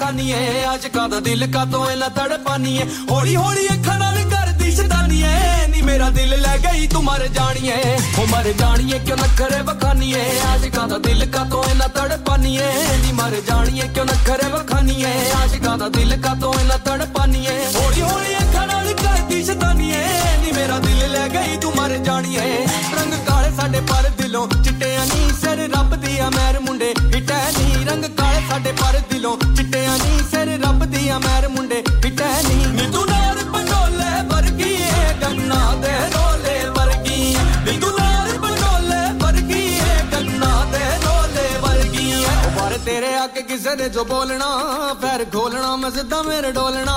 ਖਾਨੀਏ 0.00 0.64
ਆਸ਼ਕਾਂ 0.64 1.08
ਦਾ 1.08 1.18
ਦਿਲ 1.20 1.46
ਕਾ 1.52 1.64
ਤੋਂ 1.64 1.90
ਇਹਨਾਂ 1.90 2.08
ਤੜਪਾਨੀਏ 2.10 2.84
ਹੌਲੀ 3.10 3.34
ਹੌਲੀ 3.36 3.66
ਅੱਖਾਂ 3.68 3.98
ਨਾਲ 3.98 4.16
ਕਰਦੀ 4.24 4.70
ਸ਼ੈਤਾਨੀਏ। 4.70 5.28
ਨੀ 5.68 5.82
ਮੇਰਾ 5.82 6.08
ਦਿਲ 6.10 6.40
ਲੈ 6.40 6.56
ਗਈ, 6.58 6.86
ਤੂੰ 6.86 7.02
ਮਰ 7.04 7.26
ਜਾਣੀਏ। 7.26 7.76
ਹੋ 8.18 8.26
ਮਰ 8.26 8.52
ਜਾਣੀਏ, 8.52 8.98
ਕਿਉਂ 8.98 9.16
ਨਖਰੇ 9.18 9.60
ਵਖਾਨੀਏ 9.62 10.24
ਆਸ਼ਕਾਂ 10.48 10.86
ਦਾ 10.88 10.98
ਦਿਲ 10.98 11.24
ਕਾ 11.26 11.44
ਤੋਂ 11.44 11.62
ਇਹਨਾਂ 11.64 11.88
ਤੜਪਾਨੀਏ 11.88 12.68
ਨੀ 13.02 13.12
ਮਰ 13.12 13.40
ਜਾਣੀਏ, 13.48 13.88
ਕਿਉਂ 13.94 14.06
ਨਖਰੇ 14.06 14.48
ਵਖਾਨੀਏ 14.48 15.12
ਆਸ਼ਕਾਂ 15.42 15.76
ਦਾ 15.78 15.88
ਦਿਲ 15.88 16.16
ਕਾ 16.16 16.34
ਤੋਂ 16.34 16.52
ਇਹਨਾਂ 16.60 16.78
ਤੜਪਾਨੀਏ 16.78 17.58
ਹੌਲੀ 17.76 18.02
ਹੌਲੀ 18.02 18.36
ਅੱਖਾਂ 18.36 18.66
ਨਾਲ 18.66 18.92
ਕਰਦੀ 18.94 19.44
ਸ਼ੈਤਾਨੀਏ। 19.44 20.02
ਨੀ 20.44 20.52
ਮੇਰਾ 20.52 20.78
ਦਿਲ 20.78 21.10
ਲੈ 21.12 21.28
ਗਈ, 21.28 21.56
ਤੂੰ 21.56 21.74
ਮਰ 21.76 21.96
ਜਾਣੀਏ। 21.98 22.66
ਰੰਗ 22.96 23.14
ਕਾਲੇ 23.26 23.50
ਸਾਡੇ 23.56 23.80
ਪਰ 23.80 24.08
ਦਿਲੋਂ 24.18 24.46
ਚਿੱਟਿਆਂ 24.64 25.06
ਨੀ 25.06 25.30
ਸਿਰ 25.40 25.68
ਰੱਬ 25.76 25.94
ਦੀ 25.96 26.18
ਆ। 26.18 26.30
ਮੈਰ 26.30 26.58
ਮੁੰਡੇ, 26.60 26.94
ਹਿਟੈ 27.14 27.42
ਨੀ। 27.58 27.84
ਰੰਗ 27.84 28.04
ਕਾਲੇ 28.16 28.40
ਸਾਡੇ 28.48 28.72
ਪਰ 28.72 29.00
ਦਿਲੋਂ 29.10 29.36
ਚਿੱਟਿਆਂ 29.36 29.56
ਨੀ 29.56 29.66
ਸਿਰ 29.66 29.77
मार 31.18 31.48
मुंडे 31.48 31.78
पिटैनी 32.02 32.56
नी 32.76 32.86
नार 33.10 33.38
पटोले 33.52 34.10
वर्गी 34.30 34.72
गन्ना 35.22 35.60
दे 35.82 35.94
रोले 36.14 36.56
वर्गी। 36.76 37.20
नी 37.66 37.74
नार 37.98 38.30
पटोले 38.44 39.00
वर्गी 39.22 39.64
गन्ना 40.12 40.52
दे 40.72 40.84
रोले 41.04 41.46
वर्गी। 41.64 42.08
पर 42.56 42.76
तेरे 42.86 43.14
आके 43.18 43.42
किसे 43.42 43.74
ने 43.76 43.88
जो 43.88 44.04
बोलना 44.04 44.48
फिर 45.02 45.24
खोलना 45.34 45.76
मजदा 45.76 46.22
मेरे 46.22 46.52
डोलना। 46.52 46.96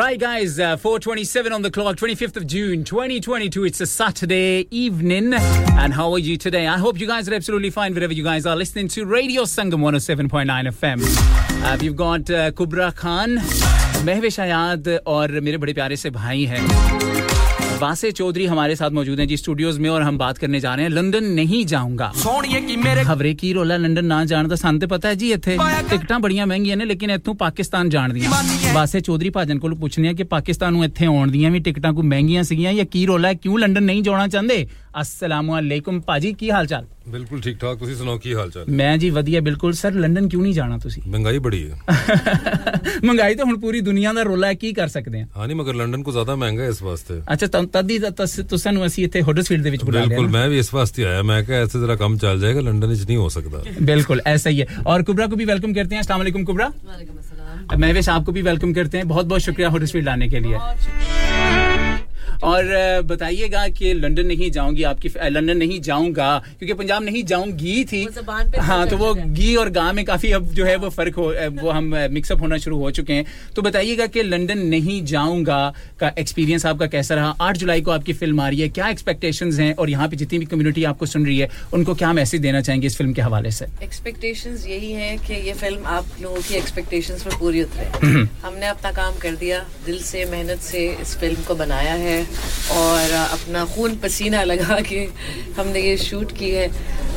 Right, 0.00 0.18
guys, 0.18 0.58
uh, 0.58 0.76
427 0.78 1.52
on 1.52 1.60
the 1.60 1.70
clock, 1.70 1.96
25th 1.96 2.36
of 2.36 2.46
June, 2.46 2.82
2022. 2.82 3.64
It's 3.64 3.80
a 3.82 3.86
Saturday 3.86 4.66
evening. 4.70 5.34
And 5.34 5.92
how 5.92 6.12
are 6.12 6.18
you 6.18 6.38
today? 6.38 6.66
I 6.66 6.78
hope 6.78 6.98
you 6.98 7.06
guys 7.06 7.28
are 7.28 7.34
absolutely 7.34 7.68
fine 7.70 7.92
wherever 7.92 8.12
you 8.12 8.24
guys 8.24 8.46
are 8.46 8.56
listening 8.56 8.88
to 8.88 9.04
Radio 9.04 9.42
Sangam 9.42 9.80
107.9 9.82 10.46
FM. 10.72 11.02
Uh, 11.62 11.76
we've 11.80 11.94
got 11.94 12.30
uh, 12.30 12.52
Kubra 12.52 12.94
Khan, 12.96 13.36
Mehwish 14.06 14.38
Ayad 14.38 14.98
और 15.06 15.40
मेरे 15.40 15.58
बड़े 15.58 15.72
प्यारे 15.74 15.96
से 15.96 16.10
भाई 16.10 16.44
हैं 16.46 17.09
वासे 17.80 18.10
चौधरी 18.12 18.44
हमारे 18.46 18.74
साथ 18.76 18.90
मौजूद 18.90 19.20
हैं 19.20 19.26
जी 19.28 19.36
स्टूडियोज 19.36 19.78
में 19.78 19.88
और 19.90 20.02
हम 20.02 20.18
बात 20.18 20.38
करने 20.38 20.60
जा 20.60 20.74
रहे 20.74 20.84
हैं 20.84 20.90
लंदन 20.90 21.24
नहीं 21.34 21.64
जाऊंगा 21.66 22.10
ਖਬਰੇ 23.04 23.32
ਕੀ 23.34 23.52
ਰੋਲਾ 23.52 23.76
ਲੰਡਨ 23.76 24.04
ਨਾ 24.04 24.24
ਜਾਣ 24.24 24.48
ਦਾ 24.48 24.56
ਸਾਨੂੰ 24.56 24.80
ਤੇ 24.80 24.86
ਪਤਾ 24.86 25.08
ਹੈ 25.08 25.14
ਜੀ 25.14 25.30
ਇੱਥੇ 25.32 25.56
ਟਿਕਟਾਂ 25.90 26.18
ਬੜੀਆਂ 26.20 26.46
ਮਹਿੰਗੀਆਂ 26.46 26.76
ਨੇ 26.76 26.84
ਲੇਕਿਨ 26.84 27.10
ਇੱਥੋਂ 27.10 27.34
ਪਾਕਿਸਤਾਨ 27.34 27.88
ਜਾਣ 27.88 28.12
ਦੀਆਂ 28.12 28.30
ਵਾਸੇ 28.74 29.00
ਚੌਧਰੀ 29.00 29.30
ਭਾਜਨ 29.30 29.58
ਕੋਲ 29.58 29.74
ਪੁੱਛਨੇ 29.74 30.08
ਆ 30.08 30.12
ਕਿ 30.12 30.24
ਪਾਕਿਸਤਾਨ 30.26 30.72
ਨੂੰ 30.72 30.84
ਇੱਥੇ 30.84 31.06
ਆਉਣ 31.06 31.30
ਦੀਆਂ 31.30 31.50
ਵੀ 31.50 31.60
ਟਿਕਟਾਂ 31.60 31.92
ਕੋ 31.92 32.02
ਮਹਿੰਗੀਆਂ 32.04 32.42
ਸੀਗੀਆਂ 32.42 32.72
ਜਾਂ 32.74 32.84
ਕੀ 32.92 33.04
ਰੋਲਾ 33.06 33.28
ਹੈ 33.28 33.34
ਕਿਉਂ 33.34 33.58
ਲੰਡਨ 33.58 33.82
ਨਹੀਂ 33.82 34.02
ਜਾਣਾ 34.02 34.26
ਚਾਹੁੰਦੇ 34.28 34.66
ਅਸਲਾਮ 35.00 35.58
ਅਲੈਕੁਮ 35.58 36.00
ਭਾਜੀ 36.00 36.32
ਕੀ 36.34 36.50
ਹਾਲ 36.50 36.66
ਚਾਲ 36.66 36.84
ਬਿਲਕੁਲ 37.08 37.40
ਠੀਕ 37.40 37.58
ਠਾਕ 37.58 37.78
ਤੁਸੀਂ 37.78 37.94
ਸੁਣਾਓ 37.96 38.18
ਕੀ 38.18 38.34
ਹਾਲ 38.34 38.50
ਚਾਲ 38.50 38.64
ਮੈਂ 38.70 38.96
ਜੀ 38.98 39.10
ਵਧੀਆ 39.10 39.40
ਬਿਲਕੁਲ 39.40 39.72
ਸਰ 39.72 39.92
ਲੰਡਨ 39.94 40.28
ਕਿਉਂ 40.28 40.42
ਨਹੀਂ 40.42 40.54
ਜਾਣਾ 40.54 40.78
ਤੁਸੀਂ 40.78 41.02
ਮਹਿੰਗਾਈ 41.06 41.38
ਬੜੀ 41.38 41.62
ਹੈ 41.64 41.76
ਮਹਿੰਗਾਈ 43.04 43.34
ਤਾਂ 43.34 43.44
ਹੁਣ 43.44 43.58
ਪੂਰੀ 43.60 43.80
ਦੁਨੀਆ 43.80 44.12
ਦਾ 44.12 44.22
ਰੋਲਾ 44.22 44.48
ਹੈ 44.48 44.54
ਕੀ 44.54 44.72
ਕਰ 44.72 44.88
ਸਕਦੇ 44.88 45.20
ਆ 45.20 45.26
ਹਾਂ 45.36 45.46
ਨਹੀਂ 45.46 45.56
ਮਗਰ 45.56 45.74
ਲੰਡਨ 45.74 46.02
ਕੋ 46.02 46.12
ਜ਼ਿਆਦਾ 46.12 46.36
ਮਹਿੰਗਾ 46.36 46.62
ਹੈ 46.62 46.68
ਇਸ 46.68 46.82
ਵਾਸਤੇ 46.82 47.20
ਅੱਛਾ 47.32 47.46
ਤਾਂ 47.46 47.62
ਤਦ 47.72 47.90
ਹੀ 47.90 47.98
ਤੁਸੀਂ 48.48 48.72
ਨੂੰ 48.72 48.86
ਅਸੀਂ 48.86 49.04
ਇੱਥੇ 49.04 49.22
ਹੁਡਰਸਫੀਲਡ 49.22 49.62
ਦੇ 49.62 49.70
ਵਿੱਚ 49.70 49.84
ਬੁਲਾ 49.84 50.00
ਲਿਆ 50.00 50.08
ਬਿਲਕੁਲ 50.08 50.28
ਮੈਂ 50.30 50.48
ਵੀ 50.48 50.58
ਇਸ 50.58 50.72
ਵਾਸਤੇ 50.74 51.04
ਆਇਆ 51.04 51.22
ਮੈਂ 51.22 51.42
ਕਿਹਾ 51.42 51.58
ਐਸੇ 51.58 51.78
ਜ਼ਰਾ 51.78 51.96
ਕੰਮ 51.96 52.16
ਚੱਲ 52.16 52.40
ਜਾਏਗਾ 52.40 52.60
ਲੰਡਨ 52.60 52.88
ਵਿੱਚ 52.88 53.02
ਨਹੀਂ 53.02 53.16
ਹੋ 53.16 53.28
ਸਕਦਾ 53.28 53.62
बिल्कुल 53.80 54.20
ऐसा 54.26 54.50
ही 54.50 54.58
है 54.58 54.66
और 54.84 55.02
कुबरा 55.02 55.26
को 55.26 55.36
भी 55.36 55.44
वेलकम 55.44 55.72
करते 55.72 55.94
हैं 55.94 56.00
अस्सलाम 56.00 56.20
वालेकुम 56.20 56.44
कुबरा 56.44 56.68
महवेश 57.76 58.08
आपको 58.10 58.32
भी 58.32 58.42
वेलकम 58.42 58.72
करते 58.72 58.98
हैं 58.98 59.08
बहुत 59.08 59.26
बहुत 59.26 59.42
शुक्रिया 59.42 59.70
हडर्सफील्ड 59.70 60.08
आने 60.08 60.28
के 60.28 60.40
लिए 60.40 60.58
और 62.43 63.01
बताइएगा 63.05 63.67
कि 63.69 63.93
लंदन 63.93 64.25
नहीं 64.27 64.49
जाऊँगी 64.51 64.83
आपकी 64.83 65.09
लंदन 65.29 65.57
नहीं 65.57 65.79
जाऊँगा 65.81 66.37
क्योंकि 66.59 66.73
पंजाब 66.73 67.03
नहीं 67.03 67.23
जाऊँगी 67.23 67.83
थी। 67.85 68.05
हाँ 68.59 68.87
तो 68.87 68.97
वो 68.97 69.13
है। 69.13 69.29
गी 69.33 69.55
और 69.55 69.69
गा 69.69 69.91
में 69.93 70.03
काफ़ी 70.05 70.31
अब 70.31 70.47
जो 70.53 70.65
है 70.65 70.75
वो 70.75 70.89
फ़र्क 70.89 71.15
हो 71.15 71.31
वो 71.61 71.69
हम 71.71 71.93
मिक्सअप 72.11 72.41
होना 72.41 72.57
शुरू 72.57 72.77
हो 72.79 72.91
चुके 72.91 73.13
हैं। 73.13 73.25
तो 73.55 73.61
बताइएगा 73.61 74.05
कि 74.07 74.23
लंदन 74.23 74.59
नहीं 74.67 75.03
जाऊँगा 75.05 75.61
का 75.99 76.11
एक्सपीरियंस 76.19 76.65
आपका 76.65 76.87
कैसा 76.87 77.15
रहा? 77.15 77.35
आठ 77.41 77.57
जुलाई 77.57 77.81
को 77.81 77.91
आपकी 77.91 78.13
फ़िल्म 78.13 78.41
आ 78.41 78.47
रही 78.49 78.61
है 78.61 78.69
क्या 78.69 78.89
एक्सपेक्टेशन 78.89 79.51
है? 79.53 79.71
और 79.73 79.89
यहाँ 79.89 80.07
पे 80.09 80.15
जितनी 80.15 80.39
भी 80.39 80.45
कम्युनिटी 80.45 80.83
आपको 80.83 81.05
सुन 81.05 81.25
रही 81.25 81.37
है 81.37 81.49
उनको 81.73 81.95
क्या 81.95 82.11
मैसेज 82.13 82.41
देना 82.41 82.61
चाहेंगे 82.61 82.87
इस 82.87 82.97
फ़िल्म 82.97 83.13
के 83.13 83.21
हवाले 83.21 83.51
से? 83.51 83.65
एक्सपेक्टेशन 83.83 84.57
यही 84.67 84.91
है 84.91 85.15
कि 85.17 85.33
ये 85.47 85.53
फ़िल्म 85.53 85.85
आप 85.87 86.05
लोगों 86.21 86.41
की 86.41 86.55
एक्सपेक्टेशंस 86.55 87.23
पर 87.23 87.37
पूरी 87.39 87.63
उतरे। 87.63 87.85
हमने 88.43 88.67
अपना 88.67 88.91
काम 88.91 89.17
कर 89.21 89.35
दिया 89.35 89.59
दिल 89.85 89.99
से 90.03 90.25
मेहनत 90.31 90.59
से 90.61 90.87
इस 91.01 91.15
फ़िल्म 91.19 91.43
को 91.47 91.55
बनाया 91.55 91.93
है। 91.95 92.19
और 92.77 93.11
अपना 93.11 93.65
खून 93.75 93.95
पसीना 94.03 94.43
लगा 94.43 94.79
के 94.89 95.07
हमने 95.57 95.81
ये 95.81 95.97
शूट 95.99 96.31
की 96.37 96.49
है। 96.51 96.67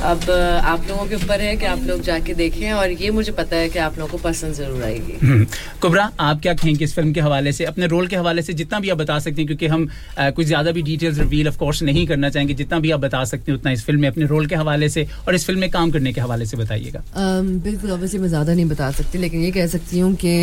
अब 0.05 0.31
आप 0.31 0.87
लोगों 0.89 1.05
के 1.07 1.15
ऊपर 1.15 1.41
है 1.41 1.57
कि 1.57 1.67
आप 1.67 1.83
लोग 1.87 2.01
जाके 2.03 2.35
देखें 2.35 2.73
और 2.73 2.91
ये 2.93 3.11
मुझे 3.11 3.33
पता 3.33 3.57
है 3.57 3.69
कि 3.69 3.79
आप 3.79 3.99
लोगों 3.99 4.11
को 4.11 4.19
पसंद 4.23 4.55
ज़रूर 4.55 4.83
आएगी। 4.85 5.13
हम्म। 5.23 5.47
कुबरा 5.83 6.11
आप 6.21 6.41
क्या 6.43 6.55
कहेंगे 6.55 6.85
इस 6.85 6.95
फ़िल्म 6.95 7.13
के 7.13 7.21
हवाले 7.21 7.53
से? 7.53 7.65
अपने 7.65 7.87
रोल 7.87 8.07
के 8.07 8.17
हवाले 8.17 8.43
से 8.43 8.53
जितना 8.55 8.81
भी 8.81 8.91
आप 8.91 8.99
बता 8.99 9.19
सकते 9.19 9.41
हैं 9.41 9.47
क्योंकि 9.47 9.67
हम 9.67 9.87
अ, 10.19 10.31
कुछ 10.31 10.47
ज़्यादा 10.47 10.73
भी 10.73 10.83
डिटेल्स 10.83 11.19
रिवील 11.19 11.49
ऑफ़ 11.49 11.59
कोर्स 11.59 11.83
नहीं 11.83 12.07
करना 12.07 12.29
चाहेंगे। 12.31 12.55
जितना 12.55 12.79
भी 12.81 12.91
आप 12.91 13.01
बता 13.01 13.25
सकते 13.25 13.53
हैं 13.53 13.59
उतना 13.59 13.73
इस 13.73 13.85
फ़िल्म 13.85 14.01
में 14.01 14.09
अपने 14.09 14.27
रोल 14.27 14.47
के 14.47 14.55
हवाले 14.55 14.89
से 14.89 15.07
और 15.29 15.35
इस 15.35 15.47
फ़िल्म 15.47 15.61
में 15.61 15.71
काम 15.71 15.91
करने 15.91 16.13
के 16.13 16.21
हवाले 16.21 16.47
से 16.47 16.57
बताइएगा। 16.57 17.03
बिल्कुल 17.65 17.91
ऑब्वियसली 17.91 18.21
मैं 18.21 18.29
ज़्यादा 18.29 18.55
नहीं 18.55 18.67
बता 18.67 18.91
सकती 18.93 19.19
लेकिन 19.19 19.41
ये 19.45 19.51
कह 19.53 19.67
सकती 19.77 20.01
हूँ 20.01 20.15
कि 20.25 20.35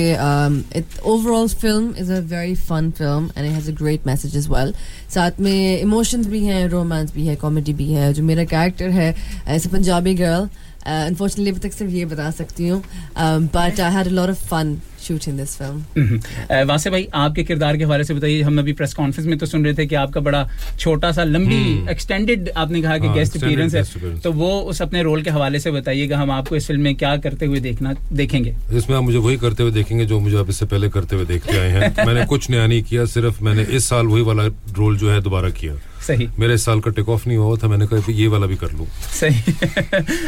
overall 1.05 1.47
film 1.49 1.93
is 1.99 2.11
a 2.11 2.19
very 2.31 2.55
fun 2.63 2.91
film 2.97 3.29
and 3.37 3.45
it 3.45 3.51
has 3.53 3.69
a 3.71 3.75
great 3.83 4.07
message 4.07 4.37
as 4.37 4.49
well. 4.61 4.73
साथ 5.09 5.39
में 5.39 5.79
इमोशंस 5.79 6.27
भी 6.27 6.45
हैं 6.45 6.67
रोमांस 6.69 7.13
भी 7.13 7.27
है 7.27 7.35
कॉमेडी 7.35 7.73
भी 7.73 7.91
है, 7.91 8.13
जो 8.13 8.23
मेरा 8.23 8.43
कैरेक्टर 8.45 8.89
है 8.89 9.15
as 9.47 9.65
a 9.65 9.69
Punjabi 9.69 10.13
girl 10.15 10.49
unfortunately 10.85 11.51
अभी 11.51 11.59
तक 11.59 11.73
सिर्फ़ 11.73 11.91
ये 11.93 12.05
बता 12.05 12.29
सकती 12.31 12.67
हूँ 12.67 12.83
but 13.19 13.79
I 13.79 13.93
had 13.93 14.07
a 14.07 14.11
lot 14.11 14.29
of 14.29 14.45
fun 14.47 14.77
shooting 15.01 15.37
this 15.37 15.55
film 15.57 16.65
Wasay 16.67 16.89
भाई 16.89 17.07
आपके 17.15 17.43
किरदार 17.43 17.77
के 17.77 17.83
हवाले 17.83 18.03
से 18.03 18.13
बताइए 18.13 18.41
हम 18.41 18.59
अभी 18.59 18.73
प्रेस 18.73 18.93
कॉन्फ्रेंस 18.93 19.27
में 19.27 19.37
तो 19.37 19.45
सुन 19.45 19.65
रहे 19.65 19.73
थे 19.73 19.85
कि 19.85 19.95
आपका 19.95 20.21
बड़ा 20.21 20.47
छोटा 20.79 21.11
सा 21.11 21.23
लंबी 21.23 21.91
एक्सटेंडेड 21.91 22.49
आपने 22.49 22.81
कहा 22.81 22.97
कि 22.97 23.07
हाँ, 23.07 23.15
गेस्ट 23.15 23.33
extended 23.33 23.47
अपीयरेंस 23.47 23.95
है। 23.95 24.19
तो 24.19 24.31
वो 24.31 24.51
उस 24.61 24.81
अपने 24.81 25.03
रोल 25.03 25.21
के 25.23 25.29
हवाले 25.29 25.59
से 25.59 25.71
बताइएगा 25.71 26.17
हम 26.17 26.31
आपको 26.31 26.55
इस 26.55 26.67
फ़िल्म 26.67 26.81
में 26.81 26.95
क्या 26.95 27.15
करते 27.17 27.45
हुए 27.45 27.59
देखना 27.59 27.93
देखेंगे। 28.13 28.55
इसमें 28.73 28.97
आप 28.97 29.03
मुझे 29.03 29.17
वही 29.17 29.37
करते 29.37 29.63
हुए 29.63 29.71
देखेंगे 29.71 30.05
जो 30.05 30.19
मुझे 30.19 30.37
आप 30.37 30.49
इससे 30.49 30.65
पहले 30.65 30.89
करते 30.89 31.15
हुए 31.15 31.25
देखते 31.25 31.57
आए 31.57 31.69
हैं। 31.69 32.05
मैंने 32.07 32.25
कुछ 32.25 32.49
नया 32.49 32.67
नहीं 32.67 32.83
किया 32.83 33.05
सिर्फ़ 33.13 33.43
मैंने 33.43 33.63
इस 33.75 33.89
साल 33.89 34.07
वही 34.07 34.21
वाला 34.23 34.45
रोल 34.77 34.97
जो 34.97 35.11
है 35.11 35.21
दोबारा 35.21 35.49
किया। 35.61 35.73
सही। 36.07 36.27
मेरे 36.39 36.53
इस 36.53 36.65
साल 36.65 36.79
का 36.79 36.91
टेक 36.91 37.09
ऑफ़ 37.09 37.27
नहीं 37.27 37.37
हुआ 37.37 37.57
था 37.57 37.67
मैंने 37.67 37.87
कहा 37.87 38.11
ये 38.11 38.27
वाला 38.27 38.47
भी 38.47 38.55
कर 38.55 38.71
लूँ। 38.71 38.87
सही। 39.19 39.53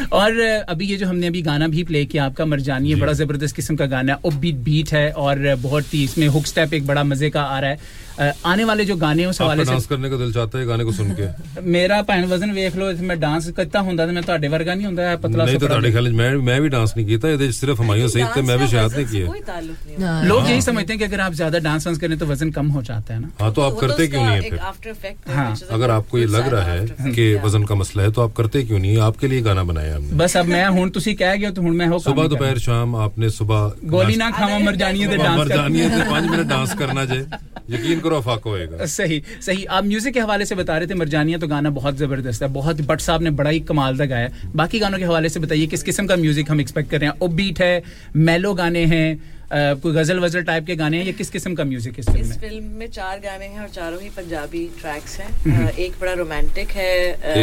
और 0.11 0.39
अभी 0.69 0.85
ये 0.85 0.97
जो 0.97 1.07
हमने 1.07 1.27
अभी 1.27 1.41
गाना 1.41 1.67
भी 1.67 1.83
प्ले 1.83 2.05
किया 2.05 2.25
आपका 2.25 2.45
मरजानी 2.45 2.89
है 2.89 2.99
बड़ा 2.99 3.13
ज़बरदस्त 3.13 3.55
किस्म 3.55 3.75
का 3.75 3.85
गाना 3.85 4.17
है 4.25 4.39
बीट 4.39 4.55
बीट 4.55 4.93
है 4.93 5.11
और 5.11 5.55
बहुत 5.55 5.93
ही 5.93 6.03
इसमें 6.03 6.27
हुक 6.27 6.45
स्टेप 6.45 6.73
एक 6.73 6.87
बड़ा 6.87 7.03
मज़े 7.03 7.29
का 7.29 7.41
आ 7.41 7.59
रहा 7.59 7.69
है। 7.69 8.01
आने 8.44 8.64
वाले 8.68 8.84
जो 8.84 8.94
गाने 9.00 9.22
हैं 9.22 9.28
उस 9.30 9.40
आपका 9.40 9.44
हवाले 9.46 9.64
डांस 9.64 9.82
से 9.82 9.88
करने 9.88 10.08
का 10.10 10.16
दिल 10.16 10.30
चाहता 10.34 10.58
है 10.58 10.64
गाने 10.68 10.84
को 10.86 10.92
सुन 10.94 11.10
के 11.18 11.26
ਮੇਰਾ 11.74 11.98
ਭੈਣ 12.08 12.24
ਵਜ਼ਨ 12.26 12.52
ਵੇਖ 12.52 12.76
ਲਓ 12.76 12.86
ਮੈਂ 13.08 13.16
ਡਾਂਸ 13.16 13.48
ਕਰਤਾ 13.58 13.80
ਹੁੰਦਾ 13.88 14.06
ਤੇ 14.06 14.12
ਮੈਂ 14.12 14.22
ਤੁਹਾਡੇ 14.22 14.48
ਵਰਗਾ 14.48 14.74
ਨਹੀਂ 14.74 14.86
ਹੁੰਦਾ 14.86 15.02
ਇਹ 15.12 15.16
ਪਤਲਾ 15.18 15.44
नहीं 15.44 15.54
तो 15.54 15.60
ਸੁਪਰਾ 15.60 15.68
ਤੁਹਾਡੇ 15.68 15.90
ਖਿਆਲ 15.90 16.08
ਵਿੱਚ 16.08 16.16
मैं 16.20 16.26
मैं 16.48 16.56
भी 16.62 16.68
डांस 16.68 16.94
नहीं 16.96 17.04
किया 17.08 17.18
था 17.24 17.48
सिर्फ 17.58 17.82
हमारी 17.82 18.08
सही 18.14 18.24
थे 18.32 18.42
मैं 18.48 18.56
भी 18.62 18.66
शायद 18.72 18.96
नहीं 18.96 19.06
किया 19.12 19.28
कोई 19.28 19.42
ताल्लुक 19.50 19.84
नहीं 19.84 19.96
होता। 19.98 20.14
लोग 20.30 20.50
यही 20.50 20.62
समझते 20.62 20.92
हैं 20.92 20.98
कि 20.98 21.06
अगर 21.06 21.22
आप 21.22 21.36
ज्यादा 21.40 21.60
डांस 21.68 21.86
वांस 21.88 21.98
करें 21.98 22.16
तो 22.18 22.28
वजन 22.32 22.50
कम 22.58 22.72
हो 22.76 22.82
जाता 22.88 23.14
है 23.14 23.20
ना 23.20 23.30
हाँ 23.40 23.50
तो 23.52 23.62
आप 23.62 23.72
वो 23.72 23.80
तो 23.80 23.84
करते 23.84 24.08
क्यों 24.08 24.22
उसका 24.22 24.32
नहीं 24.32 24.40
है 24.40 24.42
एक 24.42 24.50
फिर 24.50 24.66
after 24.70 24.94
effect 24.94 25.30
है, 25.30 25.36
हाँ, 25.36 25.46
which 25.46 25.62
is 25.62 25.70
a 25.70 25.78
अगर 25.78 25.86
good- 25.86 25.96
आपको 25.98 26.18
ये 26.18 26.26
good 26.26 26.34
लग 26.34 26.44
side 26.44 26.56
रहा 26.56 26.64
of 26.64 26.72
है 26.72 26.80
after 26.80 26.96
effect, 26.96 27.14
कि 27.14 27.28
yeah. 27.28 27.44
वजन 27.46 27.64
का 27.64 27.78
मसला 27.82 28.02
है 28.02 28.12
तो 28.12 28.26
आप 28.26 28.34
करते 28.40 28.64
क्यों 28.64 28.80
नहीं 28.80 28.94
है 28.94 29.06
आपके 29.08 29.32
लिए 29.34 29.42
गाना 29.42 29.66
बनाया 29.70 29.94
हमने 29.96 30.20
बस 30.22 30.36
अब 30.36 30.52
मैं 30.56 30.64
ਹੁਣ 30.78 30.90
ਤੁਸੀਂ 30.90 31.16
ਕਹਿ 31.22 31.38
ਗਏ 31.38 31.46
ਹੋ 31.46 31.52
ਤਾਂ 31.52 31.64
ਹੁਣ 31.64 31.76
ਮੈਂ 31.76 31.88
ਉਹ 31.88 32.00
ਕੰਮ 32.00 32.08
सुबह 32.08 32.22
ही 32.22 32.28
करना। 32.28 32.34
दोपहर 32.34 32.58
शाम 32.66 32.98
आपने 33.06 33.30
सुबह 33.32 33.86
ਗੋਲੀ 33.96 34.16
ਨਾ 34.16 34.30
ਖਾਵਾਂ 34.32 34.60
ਮਰ 34.60 34.76
ਜਾਣੀ 34.76 35.06
ਤੇ 35.06 35.16
मर 35.16 35.24
डांस 35.24 35.54
जानी 35.54 35.78
है 35.80 35.88
करना 35.88 36.04
तो 36.04 36.10
पाँच 36.12 36.30
मिनट 36.30 36.46
डांस 36.48 36.74
करना 36.82 37.04
जे 37.06 37.20
यकीन 37.70 37.98
करो 38.00 38.01
अफाक 38.01 38.01
होएगा 38.05 38.85
सही 38.87 39.21
सही। 39.41 39.65
आप 39.65 39.83
म्यूज़िक 39.85 40.13
के 40.13 40.19
हवाले 40.19 40.45
से 40.45 40.55
बता 40.55 40.77
रहे 40.77 40.87
थे 40.87 40.93
मरजानिया 40.95 41.37
तो 41.37 41.47
गाना 41.47 41.69
बहुत 41.71 41.97
ज़बरदस्त 41.97 42.43
है 42.43 42.49
बहुत 42.53 42.81
भट्ट 42.83 43.01
साहब 43.01 43.21
ने 43.23 43.29
बड़ा 43.33 43.49
ही 43.49 43.59
कमाल 43.61 43.97
का 43.97 44.05
गाया। 44.05 44.29
बाकी 44.55 44.79
गानों 44.79 44.97
के 44.97 45.05
हवाले 45.05 45.29
से 45.29 45.39
बताइए 45.39 45.67
किस 45.67 45.83
किस्म 45.83 46.07
का 46.07 46.15
म्यूज़िक 46.17 46.51
हम 46.51 46.61
एक्सपेक्ट 46.61 46.89
कर 46.91 46.99
रहे 46.99 47.09
हैं? 47.09 47.17
ओ 47.21 47.27
बीट 47.29 47.61
है 47.61 47.83
मेलो 48.17 48.53
गाने 48.53 48.85
हैं 48.85 49.31
कोई 49.53 49.93
गज़ल 49.93 50.19
वजल 50.19 50.43
टाइप 50.43 50.65
के 50.65 50.75
गाने 50.75 50.97
हैं 50.97 51.05
या 51.05 51.11
किस 51.13 51.29
किस्म 51.29 51.55
का 51.55 51.63
म्यूज़िक 51.63 51.99
इस 51.99 52.05
फ़िल्म 52.05 52.21
इस 52.21 52.29
में? 52.29 52.37
फ़िल्म 52.39 52.63
में 52.77 52.87
चार 52.89 53.19
गाने 53.19 53.45
हैं 53.45 53.61
और 53.61 53.67
चारों 53.69 54.01
ही 54.01 54.09
पंजाबी 54.09 54.65
ट्रैक्स 54.79 55.19
हैं। 55.19 55.69
एक 55.69 55.99
बड़ा 56.01 56.13
रोमांटिक 56.13 56.69
है 56.71 56.93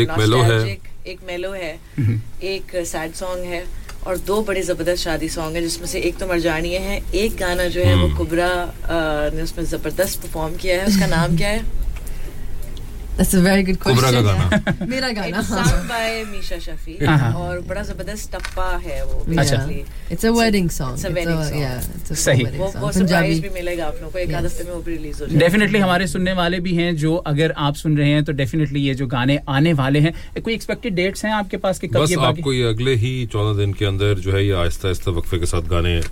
एक 0.00 0.08
mellow 0.12 0.42
है। 0.44 0.78
एक 1.06 1.20
मेलो 1.26 1.50
है 1.52 1.72
एक 2.44 2.74
सैड 2.86 3.12
सॉन्ग 3.14 3.44
है। 3.44 3.62
और 4.06 4.18
दो 4.26 4.40
बड़े 4.42 4.62
ज़बरदस्त 4.62 5.02
शादी 5.04 5.28
सॉन्ग 5.28 5.56
हैं 5.56 5.62
जिसमें 5.62 5.86
से 5.86 6.00
एक 6.08 6.18
तो 6.18 6.26
मरजानिए 6.26 6.78
है 6.78 7.00
एक 7.14 7.36
गाना 7.36 7.66
जो 7.74 7.82
है 7.84 7.94
वो 7.96 8.08
कुबरा 8.16 8.50
ने 9.34 9.42
उसमें 9.42 9.64
ज़बरदस्त 9.64 10.22
परफॉर्म 10.22 10.56
किया 10.62 10.80
है 10.80 10.86
उसका 10.86 11.06
नाम 11.06 11.36
क्या 11.36 11.48
है? 11.48 11.64
That's 13.20 13.34
a 13.34 13.40
very 13.44 13.62
good 13.64 13.78
question. 13.80 14.12
का 14.14 14.20
गाना 14.26 14.86
मेरा 14.90 15.08
गाना 15.16 15.40
It's 15.40 15.48
sung 15.54 15.80
by 15.88 16.04
Misha 16.28 16.58
और 17.40 17.60
बड़ा 17.68 17.82
ज़बरदस्त 17.88 18.30
टप्पा 18.34 18.68
है 18.84 19.04
वो 19.06 19.18
a 20.24 20.32
wedding 20.32 20.70
song. 20.76 20.94
It's 20.94 21.04
a 21.04 21.12
wedding 21.16 21.42
song. 21.42 21.58
Yeah, 21.60 21.82
it's 21.98 22.10
a 22.10 22.16
सही। 22.22 22.44
वो 22.56 22.92
सरप्राइज़ 22.92 23.40
भी 23.42 23.50
मिलेगा 23.58 23.86
आप 23.86 23.94
लोगों 24.00 24.10
को 24.12 24.18
एक 24.18 24.32
आध 24.34 24.44
में 24.44 24.72
वो 24.72 24.80
भी 24.82 24.96
रिलीज़ 24.96 25.20
हो 25.22 25.26
जाएगा 25.26 25.38
डेफिनेटली 25.40 25.78
हमारे 25.78 26.06
सुनने 26.06 26.32
वाले 26.40 26.60
भी 26.68 26.74
हैं 26.76 26.94
जो 27.04 27.14
अगर 27.34 27.54
आप 27.68 27.74
सुन 27.82 27.96
रहे 27.98 28.08
हैं 28.10 28.24
तो 28.24 28.32
डेफिनेटली 28.40 28.80
ये 28.86 28.94
जो 29.02 29.06
गाने 29.16 29.38
आने 29.58 29.72
वाले 29.82 30.00
हैं 30.06 30.14
कोई 30.42 30.54
एक्सपेक्टेड 30.54 30.94
डेट्स 30.94 31.24
हैं 31.24 31.32
आपके 31.42 31.56
पास 31.66 31.78
कि 31.78 31.88
कब 31.88 32.06
ये 32.10 32.16
आपको 32.32 32.52
ये 32.52 32.64
अगले 32.68 32.94
ही 33.04 33.14
चौदह 33.32 33.58
दिन 33.58 33.72
के 33.74 33.84
अंदर 33.92 34.18
जो 34.26 34.32
है 34.36 34.44
ये 34.46 34.52
आहिस्ता 34.64 34.88
आहिस्ता 34.88 35.10
वक्फे 35.20 35.38
के 35.38 35.46
साथ 35.54 35.68
गाने 35.76 35.96
अ, 35.98 36.02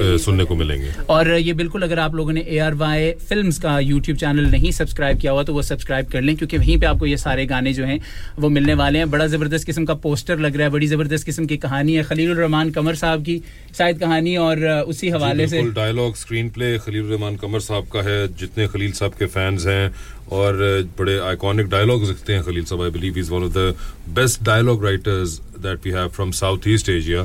सुनने 0.00 0.44
को 0.44 0.54
मिलेंगे। 0.54 0.92
और 1.10 1.30
ये 1.30 1.52
बिल्कुल 1.54 1.82
अगर 1.82 1.98
आप 1.98 2.14
लोगों 2.14 2.32
ने 2.32 2.40
ए 2.40 2.58
आर 2.58 2.74
वाई 2.76 3.10
फ़िल्म 3.28 3.50
का 3.62 3.78
यूट्यूब 3.80 4.18
चैनल 4.18 4.50
नहीं 4.50 4.72
सब्सक्राइब 4.72 5.18
किया 5.20 5.32
हुआ 5.32 5.42
तो 5.42 5.54
वो 5.54 5.62
सब्सक्राइब 5.62 6.06
कर 6.12 6.22
लें 6.22 6.36
क्योंकि 6.36 6.58
वहीं 6.58 6.78
पे 6.80 6.86
आपको 6.86 7.06
ये 7.06 7.16
सारे 7.18 7.46
गाने 7.46 7.72
जो 7.72 7.84
हैं 7.84 8.00
वो 8.38 8.48
मिलने 8.48 8.74
वाले 8.74 8.98
हैं। 8.98 9.10
बड़ा 9.10 9.26
ज़बरदस्त 9.26 9.66
किस्म 9.66 9.84
का 9.84 9.94
पोस्टर 10.04 10.38
लग 10.38 10.56
रहा 10.56 10.66
है 10.66 10.72
बड़ी 10.72 10.86
ज़बरदस्त 10.86 11.26
किस्म 11.26 11.46
की 11.46 11.56
कहानी 11.58 11.94
है। 11.94 12.02
खलील 12.04 12.34
रहमान 12.34 12.70
कमर 12.70 12.94
साहब 12.96 13.24
की 13.24 13.40
शायद 13.78 13.98
कहानी 14.00 14.36
और 14.38 14.66
उसी 14.88 15.08
हवाले 15.10 15.48
से। 15.48 15.62
Dialogue 15.72 16.16
screen 16.16 16.50
play 16.50 16.76
Khalil 16.78 17.04
Rehman 17.04 17.36
Qamar 17.36 17.60
साहब 17.62 17.86
का 17.92 18.02
है 18.02 18.20
जितने 18.34 18.66
खलील 18.68 18.92
साहब 18.92 19.12
के 19.18 19.26
फैंस 19.28 19.66
हैं 19.66 19.90
और 20.36 20.56
बड़े 20.98 21.18
आइकॉनिक 21.26 21.68
डायलॉग्स 21.68 22.08
लिखते 22.08 22.32
हैं 22.32 22.42
खलील 22.44 22.64
साहब 22.64 22.82
I 22.82 22.90
believe 22.90 23.18
is 23.18 23.30
one 23.32 23.44
of 23.44 23.52
the 23.52 23.74
best 24.14 24.42
dialogue 24.44 24.84
writers 24.84 25.38
that 25.58 25.86
we 25.86 25.90
have 25.90 26.08
from 26.16 26.30
South 26.38 26.66
East 26.68 26.88
Asia 26.88 27.22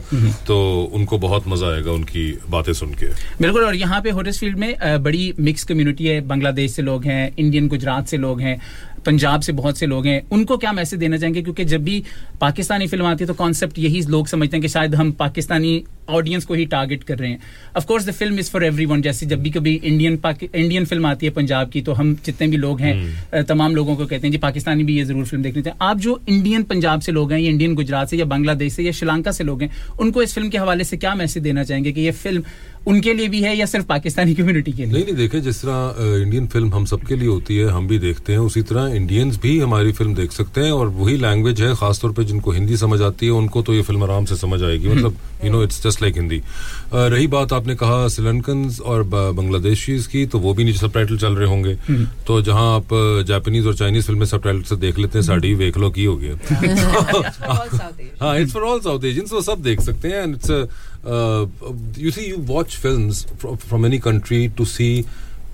तो 0.48 0.58
उनको 0.94 1.18
बहुत 1.26 1.48
मज़ा 1.48 1.68
आएगा 1.68 1.92
उनकी 1.92 2.24
बातें 2.50 2.62
सुन 2.71 2.94
के 2.94 3.06
बिल्कुल 3.42 3.65
और 3.65 3.75
यहाँ 3.75 4.01
पे 4.01 4.10
होटसफील्ड 4.10 4.57
में 4.57 4.74
अ, 4.74 4.98
बड़ी 4.98 5.33
मिक्स 5.39 5.63
कम्युनिटी 5.63 6.06
है। 6.06 6.19
बांग्लादेश 6.21 6.71
से 6.71 6.81
लोग 6.81 7.06
हैं 7.06 7.33
इंडियन 7.38 7.68
गुजरात 7.68 8.07
से 8.07 8.18
लोग 8.18 8.42
हैं। 8.42 8.60
पंजाब 9.06 9.42
से 9.42 9.52
बहुत 9.54 9.78
से 9.78 9.86
लोग 9.86 10.06
हैं 10.08 10.22
उनको 10.32 10.58
क्या 10.58 10.72
मैसेज 10.74 11.00
देना 11.00 11.18
चाहेंगे? 11.18 11.42
क्योंकि 11.42 11.66
जब 11.66 11.84
भी 11.84 12.04
पाकिस्तानी 12.42 12.88
फ़िल्म 12.88 13.06
आती 13.06 13.24
है 13.24 13.28
तो 13.28 13.34
कॉन्सेप्ट 13.34 13.80
यही 13.80 14.02
लोग 14.08 14.28
समझते 14.28 14.58
हैं 14.58 14.62
कि 14.62 14.68
शायद 14.70 14.96
हम 14.96 15.12
पाकिस्तानी 15.20 15.84
ऑडियंस 16.10 16.46
को 16.46 16.54
ही 16.54 16.66
टारगेट 16.66 17.04
कर 17.04 17.18
रहे 17.18 17.30
हैं। 17.30 17.40
Of 17.78 17.86
course 17.88 18.06
the 18.06 18.12
film 18.12 18.40
is 18.40 18.50
for 18.52 18.64
everyone 18.64 19.02
जैसे 19.02 19.26
जब 19.26 19.42
भी 19.44 19.50
कभी 19.52 19.74
इंडियन 19.76 20.20
इंडियन 20.46 20.86
फ़िल्म 20.86 21.06
आती 21.06 21.26
है 21.26 21.32
पंजाब 21.34 21.70
की 21.70 21.82
तो 21.82 21.94
हम 21.94 22.14
जितने 22.26 22.48
भी 22.48 22.58
लोग 22.58 22.82
हैं 22.82 22.94
अ, 23.34 23.42
तमाम 23.44 23.76
लोगों 23.76 23.96
को 23.96 24.06
कहते 24.06 24.28
हैं 24.28 24.32
जी 24.32 24.38
पाकिस्तानी 24.38 24.84
भी 24.84 24.98
ये 24.98 25.04
ज़रूर 25.06 25.26
फ़िल्म 25.26 25.44
देखनी 25.44 25.62
चाहिए। 25.62 25.78
आप 25.82 26.00
जो 26.00 26.20
इंडियन 26.30 26.64
पंजाब 26.64 27.02
से 27.02 27.12
लोग 27.12 27.32
हैं 27.32 27.40
या 27.40 27.50
इंडियन 27.50 27.76
गुजरात 27.76 28.10
से 28.10 28.18
या 28.18 28.26
बांग्लादेश 28.26 28.74
से 28.74 28.84
या 28.84 28.92
श्रीलंका 28.92 29.32
से 29.32 29.44
लोग 29.44 29.62
हैं 29.62 29.72
उनको 30.00 30.22
इस 30.24 30.34
फ़िल्म 30.34 30.50
के 30.50 30.58
हवाले 30.58 30.84
से 30.84 30.98
क्या 30.98 31.16
मैसेज 31.16 31.44
देना 31.44 31.64
चाहेंगे 31.64 31.92
कि 31.92 32.02
ये 32.02 32.12
फ़िल्म 32.14 32.44
उनके 32.88 33.13
लिए 33.13 33.27
भी 33.27 33.41
है 33.41 33.57
या 33.57 33.65
सिर्फ़ 33.65 33.85
पाकिस्तानी 33.85 34.33
कम्युनिटी 34.35 34.71
के 34.71 34.83
लिए? 34.83 34.94
नहीं 34.94 35.03
नहीं 35.03 35.15
देखे 35.15 35.39
जिस 35.39 35.62
तरह 35.62 35.95
इंडियन 36.21 36.47
फ़िल्म 36.47 36.74
हम 36.74 36.85
सबके 36.85 37.15
लिए 37.15 37.27
होती 37.27 37.57
है 37.57 37.68
हम 37.68 37.88
भी 37.88 38.00
देखते 38.00 38.31
हैं 38.31 38.39
उसी 38.39 38.62
तरह 38.62 38.95
इंडियंस 38.95 39.38
भी 39.38 39.59
हमारी 39.59 39.91
फ़िल्म 39.91 40.15
देख 40.15 40.31
सकते 40.31 40.62
हैं 40.62 40.71
और 40.71 40.88
वही 40.88 41.18
लैंग्वेज 41.18 41.62
है 41.62 41.75
खासतौर 41.75 42.12
पे 42.12 42.24
जिनको 42.24 42.51
हिंदी 42.51 42.77
समझ 42.77 43.01
आती 43.01 43.25
है 43.25 43.31
उनको 43.31 43.62
तो 43.62 43.74
ये 43.74 43.81
फ़िल्म 43.81 44.03
आराम 44.03 44.25
से 44.25 44.35
समझ 44.35 44.63
आएगी। 44.63 44.88
मतलब 44.88 45.18
you 45.45 45.51
know 45.51 45.63
it's 45.63 45.83
just 45.83 46.01
like 46.01 46.18
Hindi. 46.18 46.41
रही 46.94 47.27
बात 47.27 47.53
आपने 47.53 47.75
कहा 47.75 48.07
श्रीलंकन 48.07 48.75
और 48.85 49.03
ब- 49.03 49.33
बांग्लादेशीज 49.35 50.07
की 50.07 50.25
तो 50.25 50.39
वो 50.39 50.53
भी 50.53 50.63
नीचे 50.63 50.80
सब 50.80 51.18
चल 51.18 51.35
रहे 51.35 51.47
होंगे। 51.47 51.75
तो 52.27 52.41
जहाँ 52.41 52.75
आप 52.75 52.88
जापानीज 53.27 53.68
और 53.68 53.75
चाइनीज़ 53.75 54.06
फ़िल्में 54.06 54.25
सबसे 54.25 54.75
देख 54.75 55.00
लेते 55.00 55.19
हैं 55.19 55.25
साड़ी 55.25 55.53
वेख 55.53 55.77
लो 55.77 55.89
की 55.89 56.06
हो 56.06 56.15
Asian. 56.24 58.21
हाँ 58.21 58.39
it's 58.39 58.53
for 58.53 58.63
all 58.63 58.80
south 58.80 59.03
Asians 59.06 59.33
वो 59.33 59.41
सब 59.41 59.62
देख 59.63 59.81
सकते 59.81 60.07
हैं 60.07 60.15
and 60.15 60.35
it's 60.35 60.68
Uh, 61.04 61.48
you 61.96 62.12
see, 62.12 62.28
you 62.28 62.38
watch 62.38 62.78
films 62.78 63.26
from, 63.38 63.58
from 63.58 63.86
any 63.86 64.00
country 64.00 64.50
to 64.50 64.66
see 64.66 65.06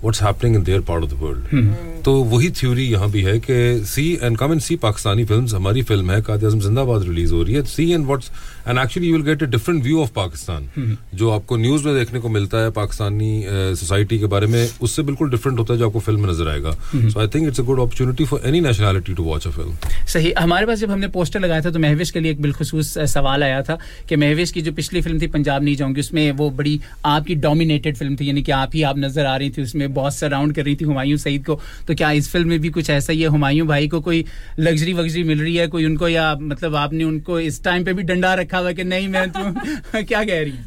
what's 0.02 0.22
happening 0.22 0.56
in 0.56 0.62
their 0.64 0.80
part 0.90 1.04
of 1.04 1.10
the 1.10 1.22
world 1.22 1.88
तो 2.04 2.12
वही 2.24 2.48
थ्योरी 2.50 2.84
यहाँ 2.84 3.10
भी 3.10 3.22
है 3.22 3.38
कि 3.40 3.54
see 3.86 4.04
and 4.22 4.36
come 4.38 4.52
and 4.52 4.60
see 4.60 4.76
Pakistani 4.82 5.24
films 5.24 5.54
हमारी 5.54 5.82
फ़िल्म 5.82 6.10
है 6.10 6.20
काद 6.22 6.44
आज़म 6.44 6.60
जिंदाबाद 6.60 7.02
रिलीज़ 7.08 7.32
हो 7.34 7.42
रही 7.42 7.54
है. 7.54 7.62
See 7.62 7.90
and 7.92 8.04
what's 8.06 8.30
and 8.68 8.78
actually 8.78 9.08
you 9.08 9.16
will 9.16 9.24
get 9.24 9.42
a 9.42 9.46
different 9.46 9.82
view 9.84 10.00
of 10.02 10.10
Pakistan 10.14 10.96
जो 11.14 11.30
आपको 11.30 11.56
न्यूज़ 11.56 11.84
में 11.86 11.94
देखने 11.94 12.20
को 12.20 12.28
मिलता 12.28 12.62
है 12.62 12.70
पाकिस्तानी 12.78 13.42
सोसाइटी 13.46 14.18
के 14.18 14.26
बारे 14.34 14.46
में 14.46 14.68
उससे 14.82 15.02
बिल्कुल 15.02 15.30
डिफरेंट 15.30 15.58
होता 15.58 15.72
है 15.72 15.78
जो 15.78 15.86
आपको 15.86 16.00
फ़िल्म 16.00 16.20
में 16.20 16.30
नज़र 16.30 16.48
आएगा. 16.48 16.72
So 16.94 17.20
I 17.20 17.28
think 17.34 17.48
it's 17.48 17.60
a 17.60 17.62
good 17.62 17.80
opportunity 17.80 18.24
for 18.24 18.42
any 18.46 18.60
nationality 18.60 19.14
to 19.14 19.24
watch 19.24 19.46
a 19.46 19.50
film 19.50 20.06
सही 20.12 20.32
हमारे 20.38 20.66
पास 20.66 20.78
जब 20.78 20.90
हमने 20.90 21.08
पोस्टर 21.18 21.40
लगाया 21.40 21.60
था 21.64 21.70
तो 21.70 21.78
महविश 21.78 22.10
के 22.10 22.20
लिए 22.20 22.32
एक 22.32 22.42
बिलखसूस 22.42 22.96
सवाल 23.14 23.44
आया 23.44 23.60
था 23.62 23.78
कि 24.08 24.16
महविश 24.16 24.52
की 24.52 24.62
जो 24.62 24.72
पिछली 24.72 25.00
फ़िल्म 25.02 25.20
थी 25.20 25.26
पंजाब 25.36 25.62
नहीं 25.64 25.76
जाऊँगी 25.76 26.00
उसमें 26.00 26.30
वो 26.40 26.50
बड़ी 26.62 26.80
आपकी 27.04 27.34
डोमिनेटेड 27.46 27.96
फ़िल्म 27.96 28.16
थी 28.16 28.28
यानी 28.28 28.42
कि 28.42 28.52
आप 28.54 28.70
ही 28.74 28.82
आप 28.82 28.98
नज़र 28.98 29.26
आ 29.26 29.36
रही 29.36 29.50
थी 29.50 29.62
उसमें 29.62 29.88
बहुत 29.94 30.14
सराउंड 30.14 30.54
कर 30.54 30.64
रही 30.64 30.76
थी 30.76 30.84
हुमायूं 30.84 31.16
सईद 31.16 31.46
को। 31.46 31.60
तो 31.88 31.94
क्या 31.94 32.10
इस 32.12 32.30
फ़िल्म 32.32 32.48
में 32.48 32.58
भी 32.60 32.68
कुछ 32.68 32.90
ऐसा 32.90 33.12
ही 33.12 33.22
है? 33.22 33.28
हुमायूं 33.28 33.66
भाई 33.66 33.88
को 33.88 34.00
कोई 34.00 34.24
लग्जरी 34.58 34.92
वग्जरी 34.92 35.22
मिल 35.24 35.40
रही 35.42 35.56
है? 35.56 35.66
कोई 35.66 35.84
उनको 35.84 36.08
या 36.08 36.34
मतलब 36.40 36.76
आपने 36.76 37.04
उनको 37.04 37.40
इस 37.40 37.62
टाइम 37.64 37.84
पे 37.84 37.92
भी 37.92 38.02
डंडा 38.02 38.34
रखा 38.34 38.58
हुआ 38.58 38.72
कि 38.72 38.84
नहीं 38.84 39.08
मैं 39.08 39.30
तुम 39.30 39.52
क्या 40.02 40.24
कह 40.24 40.42
रही 40.42 40.50
हूँ? 40.50 40.66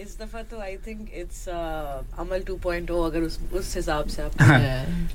इस 0.00 0.16
दफ़ा 0.20 0.42
तो 0.42 0.60
आई 0.60 0.76
थिंक 0.86 1.08
इट्स 1.16 1.48
अमल 2.18 2.42
2.0 2.50 3.04
अगर 3.06 3.20
उस 3.20 3.38
उस 3.54 3.76
हिसाब 3.76 4.08
से 4.08 4.22
आप 4.22 4.42
हाँ। 4.42 4.58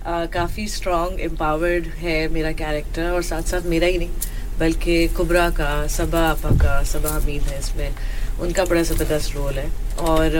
Uh, 0.01 0.33
काफ़ी 0.33 0.67
स्ट्रॉन्ग 0.67 1.19
एम्पावर्ड 1.19 1.85
है 1.85 2.27
मेरा 2.27 2.51
कैरेक्टर 2.51 3.09
और 3.09 3.21
साथ 3.23 3.41
साथ 3.41 3.61
मेरा 3.65 3.87
ही 3.87 3.97
नहीं 3.97 4.59
बल्कि 4.59 5.07
कुबरा 5.07 5.49
का 5.49 5.87
सबा 5.87 6.21
आपा 6.29 6.49
का 6.57 6.83
सबा 6.83 7.09
हमीद 7.09 7.41
है 7.41 7.59
इसमें। 7.59 7.93
उनका 8.41 8.65
बड़ा 8.65 8.81
ज़बरदस्त 8.81 9.35
रोल 9.35 9.59
है। 9.59 9.69
और 9.99 10.37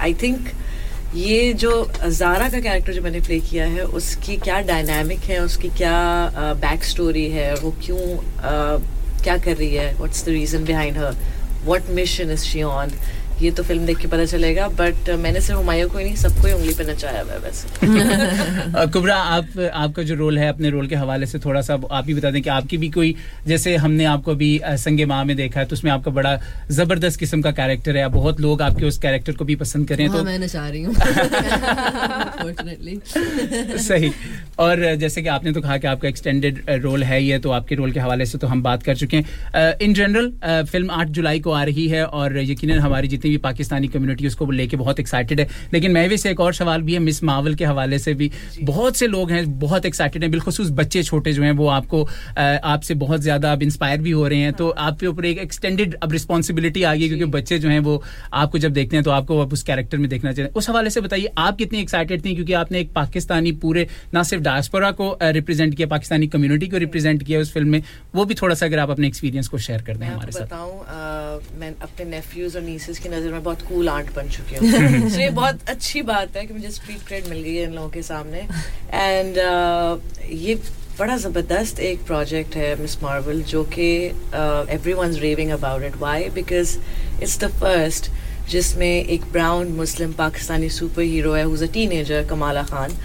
आई 0.00 0.14
uh, 0.14 0.22
थिंक 0.22 0.48
ये 1.14 1.52
जो 1.54 1.70
जारा 1.98 2.48
का 2.48 2.58
कैरेक्टर 2.60 2.92
जो 2.92 3.02
मैंने 3.02 3.20
प्ले 3.20 3.38
किया 3.40 3.66
है, 3.66 3.84
उसकी 3.98 4.36
क्या 4.38 4.60
डायनामिक 4.68 5.20
है, 5.24 5.38
उसकी 5.44 5.68
क्या 5.76 5.94
बैक 6.60 6.84
स्टोरी 6.84 7.28
है, 7.30 7.54
वो 7.60 7.70
क्यों 7.84 8.18
क्या 9.22 9.36
कर 9.38 9.56
रही 9.56 9.74
है 9.74 9.92
what's 9.94 10.24
the 10.24 10.28
reason 10.28 10.64
behind 10.64 10.98
her 10.98 11.16
what 11.64 11.88
mission 11.90 12.30
is 12.30 12.44
she 12.44 12.62
on 12.62 12.90
ये 13.42 13.50
तो 13.50 13.62
फ़िल्म 13.62 13.86
देख 13.86 13.98
के 13.98 14.08
पता 14.08 14.24
चलेगा 14.24 14.68
बट 14.78 15.10
मैंने 15.18 15.40
सिर्फ़ 15.40 15.58
हुमायूं 15.58 15.88
को 15.88 15.98
ही 15.98 16.04
नहीं 16.04 16.14
सबको 16.16 16.46
ही 16.46 16.52
उंगली 16.52 16.74
पे 16.74 16.84
नचाया 16.84 17.22
हुआ 17.22 17.32
है 17.32 17.38
वैसे। 17.40 18.86
कुबरा 18.92 19.16
आप 19.16 19.46
आपका 19.72 20.02
जो 20.02 20.14
रोल 20.14 20.38
है 20.38 20.48
अपने 20.48 20.70
रोल 20.70 20.86
के 20.86 20.94
हवाले 20.94 21.26
से 21.26 21.38
थोड़ा 21.38 21.60
सा 21.60 21.78
आप 21.90 22.08
ही 22.08 22.14
बता 22.14 22.30
दें 22.30 22.42
कि 22.42 22.50
आपकी 22.50 22.76
भी 22.76 22.88
कोई 22.90 23.14
जैसे 23.46 23.76
हमने 23.76 24.04
आपको 24.04 24.30
अभी 24.30 24.60
संगे 24.64 25.04
माँ 25.06 25.24
में 25.24 25.36
देखा 25.36 25.60
है 25.60 25.66
तो 25.66 25.76
उसमें 25.76 25.90
आपका 25.92 26.10
बड़ा 26.10 26.38
ज़बरदस्त 26.70 27.18
किस्म 27.20 27.42
का 27.42 27.50
कैरेक्टर 27.52 27.96
है। 27.96 28.08
बहुत 28.10 28.40
लोग 28.40 28.62
आपके 28.62 28.86
उस 28.86 28.98
कैरेक्टर 28.98 29.32
को 29.32 29.44
भी 29.44 29.56
पसंद 29.56 29.88
करें 29.88 30.06
हाँ, 30.06 30.16
तो 30.18 30.24
मैं 30.24 30.38
नचा 30.38 30.68
रही 30.68 30.82
हूँ। 30.82 30.94
सही। 33.78 34.10
और 34.58 34.94
जैसे 34.96 35.22
कि 35.22 35.28
आपने 35.28 35.52
तो 35.52 35.60
कहा 35.60 35.76
कि 35.78 35.86
आपका 35.86 36.08
एक्सटेंडेड 36.08 36.62
रोल 36.82 37.02
है 37.04 37.22
ये 37.24 37.38
तो 37.38 37.50
आपके 37.50 37.74
रोल 37.74 37.92
के 37.92 38.00
हवाले 38.00 38.26
से 38.26 38.38
तो 38.38 38.46
हम 38.46 38.62
बात 38.62 38.82
कर 38.82 38.96
चुके 38.96 39.16
हैं। 39.16 39.74
इन 39.82 39.94
जनरल 39.94 40.32
फ़िल्म 40.70 40.90
8 40.92 41.08
जुलाई 41.18 41.40
को 41.40 41.50
आ 41.52 41.62
रही 41.64 41.86
है 41.88 42.04
और 42.04 42.38
यकीनन 42.40 42.78
हमारी 42.78 43.08
जितनी 43.08 43.27
भी 43.28 43.36
पाकिस्तानी 43.40 43.88
कम्युनिटी 43.88 44.26
उसको 44.26 44.50
लेके 44.52 44.76
बहुत 44.76 45.00
एक्साइटेड 45.00 45.40
है। 45.40 45.48
लेकिन 45.72 45.92
मैं 45.92 46.08
भी 46.08 46.16
से 46.18 46.30
एक 46.30 46.40
और 46.40 46.54
सवाल 46.54 46.82
भी 46.82 46.92
है 46.92 46.98
मिस 47.00 47.22
मावल 47.24 47.54
के 47.54 47.64
हवाले 47.64 47.98
से 47.98 48.14
भी। 48.14 48.30
बहुत 48.62 48.96
से 48.96 49.06
लोग 49.08 49.30
हैं 49.30 49.58
बहुत 49.58 49.86
एक्साइटेड 49.86 50.22
हैं 50.22 50.30
बिलखसूस 50.30 50.70
बच्चे 50.74 51.02
छोटे 51.02 51.32
जो 51.32 51.42
हैं 51.42 51.52
वो 51.54 51.68
आपको 51.70 52.02
आपसे 52.38 52.94
बहुत 52.96 53.20
ज़्यादा 53.20 53.52
अब 53.52 53.62
इंस्पायर 53.62 54.00
भी 54.00 54.10
हो 54.10 54.26
रहे 54.28 54.38
हैं। 54.38 54.52
तो 54.54 54.68
आपके 54.70 55.06
ऊपर 55.06 55.24
एक 55.26 55.38
एक्सटेंडेड 55.38 55.94
अब 55.96 56.12
रिस्पॉन्सिबिलिटी 56.12 56.82
आ 56.82 56.94
गई 56.94 57.08
क्योंकि 57.08 57.24
बच्चे 57.32 57.58
जो 57.58 57.68
हैं 57.68 57.80
वो 57.80 58.02
आपको 58.34 58.58
जब 58.58 58.72
देखते 58.72 58.96
हैं 58.96 59.04
तो 59.04 59.10
आपको 59.10 59.38
अब 59.40 59.52
उस 59.52 59.62
कैरेक्टर 59.62 59.98
में 59.98 60.08
देखना 60.10 60.32
चाहिए। 60.32 60.50
उस 60.52 60.68
हवाले 60.68 60.90
से 60.90 61.00
बताइए 61.00 61.32
आप 61.38 61.56
कितनी 61.58 61.80
एक्साइटेड 61.80 62.24
थी 62.24 62.34
क्योंकि 62.34 62.52
आपने 62.54 62.80
एक 62.80 62.92
पाकिस्तानी 62.92 63.52
पूरे 63.58 63.86
ना 64.14 64.22
सिर्फ़ 64.24 64.44
डायस्पोरा 64.44 64.90
को 64.92 65.16
रिप्रेजेंट 65.22 65.74
किया 65.74 65.88
पाकिस्तानी 65.88 66.26
कम्युनिटी 66.28 66.66
को 66.68 66.76
रिप्रेजेंट 66.78 67.22
किया 67.22 67.40
उस 67.40 67.52
फ़िल्म 67.52 67.68
में 67.68 67.82
वो 68.14 68.24
भी 68.24 68.34
थोड़ा 68.34 68.54
सा 68.54 68.66
अगर 68.66 68.78
आप 68.78 68.90
अपने 68.90 69.06
एक्सपीरियंस 69.06 69.48
को 69.48 69.58
शेयर 69.60 69.82
कर 69.82 69.96
दें 69.96 70.06
हमारे 70.06 70.32
साथ। 70.32 70.42
बताऊँ 70.42 71.58
मैं 71.60 71.72
अपने 71.82 72.04
नेफ्यूज 72.06 72.56
और 72.56 72.62
नीसेस 72.62 72.98
की 72.98 73.08
नज़र 73.18 73.32
में 73.32 73.42
बहुत 73.42 73.62
कूल 73.68 73.88
आंट 73.88 74.14
बन 74.16 74.28
चुकी 74.38 74.56
हूँ। 74.56 75.10
so 75.10 75.18
ये 75.20 75.30
बहुत 75.42 75.68
अच्छी 75.68 76.02
बात 76.10 76.36
है 76.36 76.46
कि 76.46 76.54
मुझे 76.54 76.70
स्ट्रीट 76.70 77.06
क्रेड 77.06 77.28
मिल 77.28 77.42
गई 77.42 77.54
है 77.54 77.64
इन 77.64 77.72
लोगों 77.74 77.88
के 77.90 78.02
सामने। 78.02 78.46
एंड 78.94 79.36
ये 80.42 80.54
बड़ा 80.98 81.16
ज़बरदस्त 81.16 81.80
एक 81.88 82.00
प्रोजेक्ट 82.06 82.56
है 82.56 82.74
मिस 82.80 83.02
मार्वल 83.02 83.42
जो 83.50 83.62
कि 83.74 83.84
everyone 84.92 85.12
raving 85.24 85.50
about 85.52 85.82
it 85.84 85.96
why 85.96 86.28
because 86.34 86.76
it's 87.22 87.38
the 87.40 87.50
first 87.60 88.10
जिसमें 88.50 89.04
एक 89.04 89.24
brown 89.32 89.68
Muslim 89.76 90.12
Pakistani 90.18 90.68
super 90.76 91.02
hero 91.02 91.32
है 91.34 91.42
who's 91.44 91.62
a 91.62 91.66
teenager 91.72 92.26
Kamala 92.30 92.62
Khan 92.72 92.96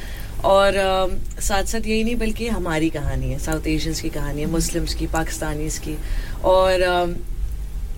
और 0.45 0.75
अम, 0.75 1.11
साथ 1.41 1.63
साथ 1.71 1.87
यही 1.87 2.03
नहीं 2.03 2.15
बल्कि 2.15 2.47
हमारी 2.47 2.89
कहानी 2.89 3.31
है 3.31 3.37
साउथ 3.39 3.67
एशियंस 3.67 4.01
की 4.01 4.09
कहानी 4.09 4.41
है 4.41 4.47
मुस्लिम्स 4.51 4.93
की 4.95 5.07
पाकिस्तानीज 5.13 5.77
की. 5.85 5.95
और 6.53 6.81
अम, 6.81 7.15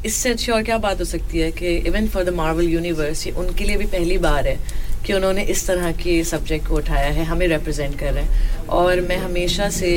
इससे 0.06 0.30
अच्छी 0.30 0.52
और 0.52 0.64
क्या 0.64 0.78
बात 0.78 1.00
हो 1.00 1.06
सकती 1.06 1.40
है 1.40 1.52
कि 1.52 1.76
even 1.88 2.08
for 2.08 2.24
the 2.24 2.30
Marvel 2.34 2.70
universe 2.70 3.26
ये 3.28 3.34
उनके 3.34 3.64
लिए 3.64 3.78
भी 3.78 3.86
पहली 3.86 4.18
बार 4.18 4.48
है 4.48 4.58
कि 5.06 5.14
उन्होंने 5.14 5.44
इस 5.44 5.66
तरह 5.68 5.92
के 5.92 6.24
सब्जेक्ट 6.24 6.68
को 6.68 6.76
उठाया 6.76 7.10
है 7.14 7.24
हमें 7.24 7.48
रिप्रेजेंट 7.48 8.00
कर 8.00 8.14
रहे 8.14 8.24
हैं। 8.24 8.68
और 8.78 9.02
मैं 9.02 9.18
हमेशा 9.18 9.70
से 9.70 9.92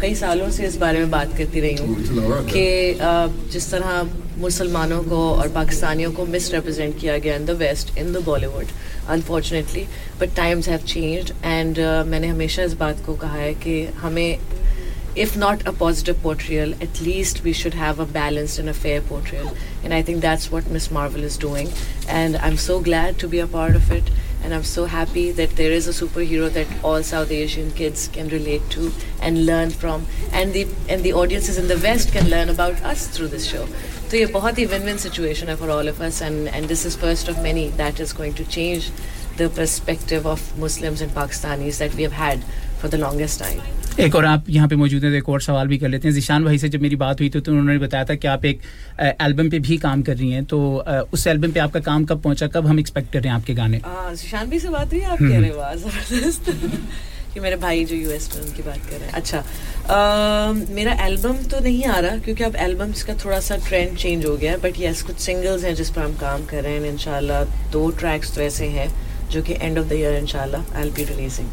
कई 0.00 0.14
सालों 0.14 0.50
से 0.50 0.66
इस 0.66 0.76
बारे 0.76 0.98
में 0.98 1.10
बात 1.10 1.36
करती 1.38 1.60
रही 1.60 1.74
हूँ 1.76 1.96
कि 2.46 2.64
जिस 3.52 3.70
तरह 3.70 4.02
मुसलमानों 4.38 5.02
को 5.02 5.18
और 5.30 5.48
पाकिस्तानियों 5.48 6.12
को 6.12 6.24
मिस 6.26 6.52
रिप्रेजेंट 6.54 6.98
किया 7.00 7.18
गया 7.18 7.34
in 7.36 7.44
the 7.44 7.50
west 7.58 7.96
in 7.98 8.12
the 8.12 8.22
Bollywood 8.24 8.66
unfortunately 9.08 9.86
but 10.20 10.34
times 10.36 10.68
have 10.68 10.78
changed 10.86 11.32
and 11.44 11.78
मैंने 12.06 12.26
हमेशा 12.26 12.62
इस 12.62 12.72
बात 12.74 13.04
को 13.06 13.14
कहा 13.14 13.36
है 13.36 13.54
कि 13.54 13.82
हमें 13.94 14.38
if 15.15 15.35
not 15.35 15.67
a 15.67 15.73
positive 15.73 16.21
portrayal, 16.21 16.73
at 16.81 17.01
least 17.01 17.43
we 17.43 17.51
should 17.51 17.73
have 17.73 17.99
a 17.99 18.05
balanced 18.05 18.59
and 18.59 18.69
a 18.69 18.73
fair 18.73 19.01
portrayal. 19.01 19.55
And 19.83 19.93
I 19.93 20.01
think 20.01 20.21
that's 20.21 20.49
what 20.49 20.67
Miss 20.67 20.89
Marvel 20.89 21.23
is 21.23 21.37
doing. 21.37 21.69
And 22.07 22.37
I'm 22.37 22.55
so 22.55 22.79
glad 22.79 23.19
to 23.19 23.27
be 23.27 23.39
a 23.39 23.47
part 23.47 23.75
of 23.75 23.91
it. 23.91 24.09
And 24.43 24.53
I'm 24.53 24.63
so 24.63 24.85
happy 24.85 25.31
that 25.31 25.57
there 25.57 25.71
is 25.71 25.87
a 25.87 25.91
superhero 25.91 26.49
that 26.53 26.67
all 26.81 27.03
South 27.03 27.29
Asian 27.29 27.71
kids 27.71 28.07
can 28.07 28.29
relate 28.29 28.67
to 28.71 28.91
and 29.21 29.45
learn 29.45 29.69
from. 29.69 30.07
And 30.31 30.53
the 30.53 30.65
and 30.87 31.03
the 31.03 31.13
audiences 31.13 31.57
in 31.57 31.67
the 31.67 31.77
West 31.77 32.11
can 32.11 32.29
learn 32.29 32.49
about 32.49 32.81
us 32.81 33.07
through 33.07 33.27
this 33.27 33.45
show. 33.45 33.67
So 34.07 34.17
ये 34.17 34.25
बहुत 34.31 34.57
ही 34.57 34.69
win-win 34.69 34.97
situation 34.97 35.47
है 35.49 35.57
for 35.57 35.69
all 35.69 35.87
of 35.87 36.01
us 36.01 36.21
and 36.21 36.47
and 36.47 36.67
this 36.67 36.85
is 36.85 36.95
first 36.95 37.27
of 37.27 37.43
many 37.43 37.67
that 37.83 37.99
is 37.99 38.13
going 38.13 38.33
to 38.33 38.45
change 38.45 38.89
the 39.37 39.49
perspective 39.49 40.25
of 40.25 40.57
Muslims 40.57 41.01
and 41.01 41.11
Pakistanis 41.11 41.77
that 41.77 41.93
we 41.95 42.03
have 42.03 42.13
had 42.13 42.43
for 42.79 42.87
the 42.87 42.97
longest 42.97 43.39
time. 43.39 43.61
एक 44.00 44.14
और 44.14 44.24
आप 44.26 44.44
यहाँ 44.50 44.68
पे 44.68 44.76
मौजूद 44.76 45.04
हैं 45.04 45.12
तो 45.12 45.16
एक 45.16 45.28
और 45.28 45.40
सवाल 45.40 45.68
भी 45.68 45.76
कर 45.78 45.88
लेते 45.88 46.08
हैं। 46.08 46.14
जिशान 46.14 46.44
भाई 46.44 46.58
से 46.58 46.68
जब 46.68 46.80
मेरी 46.82 46.96
बात 46.96 47.20
हुई 47.20 47.28
तो, 47.28 47.40
तो 47.40 47.52
उन्होंने 47.52 47.78
बताया 47.78 48.04
था 48.04 48.14
कि 48.14 48.28
आप 48.28 48.44
एक 48.44 48.60
एल्बम 49.00 49.48
पे 49.50 49.58
भी 49.58 49.76
काम 49.78 50.02
कर 50.02 50.16
रही 50.16 50.30
हैं। 50.30 50.44
तो 50.44 50.58
उस 51.12 51.26
एल्बम 51.26 51.52
पे 51.52 51.60
आपका 51.60 51.80
काम 51.80 52.04
कब 52.04 52.20
पहुँचा? 52.22 52.46
कब 52.46 52.66
हम 52.66 52.80
एक्सपेक्ट 52.80 53.12
कर 53.12 53.20
रहे 53.20 53.28
हैं 53.28 53.36
आपके 53.36 53.54
गाने? 53.54 53.80
जिशान 53.86 54.50
भाई 54.50 54.58
से 54.58 54.68
बात 54.68 54.92
हुई 54.92 55.00
आप 55.02 55.18
कह 55.18 55.38
रहे 55.38 55.50
ज़बरदस्त। 55.78 56.50
कि 57.34 57.40
मेरे 57.40 57.56
भाई 57.56 57.84
जो 57.84 57.96
यूएस 57.96 58.28
में 58.34 58.42
उनकी 58.42 58.62
बात 58.62 58.86
कर 58.90 58.96
रहे 58.96 59.06
हैं। 59.06 59.12
अच्छा 59.12 59.38
आ, 59.38 60.52
मेरा 60.74 60.92
एल्बम 61.06 61.42
तो 61.50 61.60
नहीं 61.60 61.84
आ 61.84 61.98
रहा 61.98 62.18
क्योंकि 62.18 62.44
अब 62.44 62.56
एल्बम्स 62.56 63.02
का 63.02 63.14
थोड़ा 63.24 63.40
सा 63.40 63.56
ट्रेंड 63.66 63.96
चेंज 63.96 64.24
हो 64.26 64.36
गया 64.36 64.52
है 64.52 64.58
बट 64.60 64.80
यस 64.80 65.02
कुछ 65.02 65.18
सिंगल्स 65.20 65.64
हैं 65.64 65.74
जिस 65.74 65.90
पर 65.90 66.02
हम 66.02 66.14
काम 66.20 66.44
कर 66.46 66.62
रहे 66.62 66.72
हैं 66.72 66.92
इनशाला 66.92 67.42
दो 67.72 67.90
ट्रैक्स 67.98 68.34
तो 68.34 68.40
ऐसे 68.42 68.66
हैं 68.78 68.88
जो 69.30 69.42
कि 69.42 69.54
एंड 69.60 69.78
ऑफ़ 69.78 69.86
द 69.86 69.92
ईयर 69.92 70.16
इंशाल्लाह 70.16 70.74
I 70.76 70.82
will 70.82 70.92
be 70.92 71.04
releasing 71.04 71.48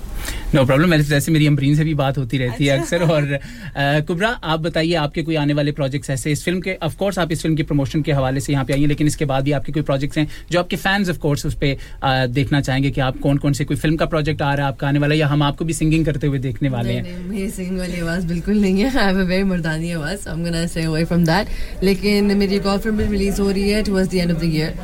no 0.56 0.64
problem 0.66 0.90
मेरे 0.90 1.04
जैसे 1.04 1.32
मेरी 1.32 1.46
अमरीन 1.48 1.76
से 1.76 1.84
भी 1.84 1.94
बात 1.94 2.18
होती 2.18 2.38
रहती 2.38 2.66
है 2.66 2.78
अक्सर 2.80 3.02
अच्छा। 3.02 3.14
और 3.14 4.02
कुबरा 4.08 4.30
आप 4.30 4.60
बताइए 4.60 4.94
आपके 4.96 5.22
कोई 5.24 5.36
आने 5.36 5.54
वाले 5.54 5.72
प्रोजेक्ट्स 5.72 6.10
ऐसे 6.10 6.32
इस 6.32 6.44
फ़िल्म 6.46 6.60
के? 6.62 6.74
ऑफ़ 6.84 6.98
कोर्स 6.98 7.18
आप 7.20 7.32
इस 7.32 7.42
फ़िल्म 7.42 7.56
के 7.56 7.64
प्रमोशन 7.64 8.02
के 8.02 8.12
हवाले 8.12 8.40
से 8.40 8.54
यहाँ 8.54 8.66
पे 8.66 8.74
आइए 8.74 8.86
लेकिन 8.86 9.08
इसके 9.08 9.26
बाद 9.26 9.44
भी 9.44 9.52
आपके 9.52 9.72
कोई 9.72 9.84
प्रोजेक्ट्स 9.84 10.18
हैं 10.18 10.28
जो 10.52 10.60
आपके 10.60 10.76
फैंस 10.76 11.10
ऑफ़ 11.10 11.18
कोर्स 11.20 11.46
उस 11.46 11.56
पर 11.64 12.28
देखना 12.34 12.62
चाहेंगे 12.62 12.92
कि 12.92 13.02
आप 13.02 13.18
कौन 13.24 13.38
कौन 13.38 13.54
से 13.54 13.66
कोई 13.66 13.78
फ़िल्म 13.78 13.96
का 13.96 14.06
प्रोजेक्ट 14.06 14.42
आ 14.42 14.54
रहा 14.54 14.66
है 14.66 14.74
आपका 14.74 14.88
आने 14.88 15.00
वाला 15.00 15.16
या 15.16 15.28
हम 15.28 15.44
आपको 15.44 15.66
भी 15.66 15.74
सिंगिंग 15.74 16.06
करते 16.06 16.28
हुए 16.28 16.40
देखने 16.40 16.70
वाले 16.70 16.94
हैं? 16.94 17.18
मेरी 17.30 17.50
सिंगिंग 17.52 17.80
वाली 17.80 18.00
आवाज़ 18.00 18.28
बिल्कुल 18.28 18.62
नहीं 18.62 18.82
है। 18.82 18.90
आई 18.90 19.06
हैव 19.06 19.20
अ 19.22 19.24
वेरी 19.24 19.44
मर्दानी 19.54 19.92
आवाज़ 19.92 20.28
I 20.30 20.36
am 20.36 20.44
gonna 20.44 20.66
stay 20.68 20.84
away 20.84 21.04
from 21.06 21.26
that 21.26 21.84
लेकिन 21.84 22.38
मेरी 22.38 22.56
एक 22.56 22.66
और 22.66 22.78
फ़िल्म 22.80 23.10
रिलीज़ 23.12 23.42
हो 23.42 23.50
रही 23.50 23.70
है 23.70 23.84
towards 23.84 24.12
the 24.12 24.16
end 24.16 24.32
of 24.32 24.40
the 24.40 24.54
year 24.54 24.78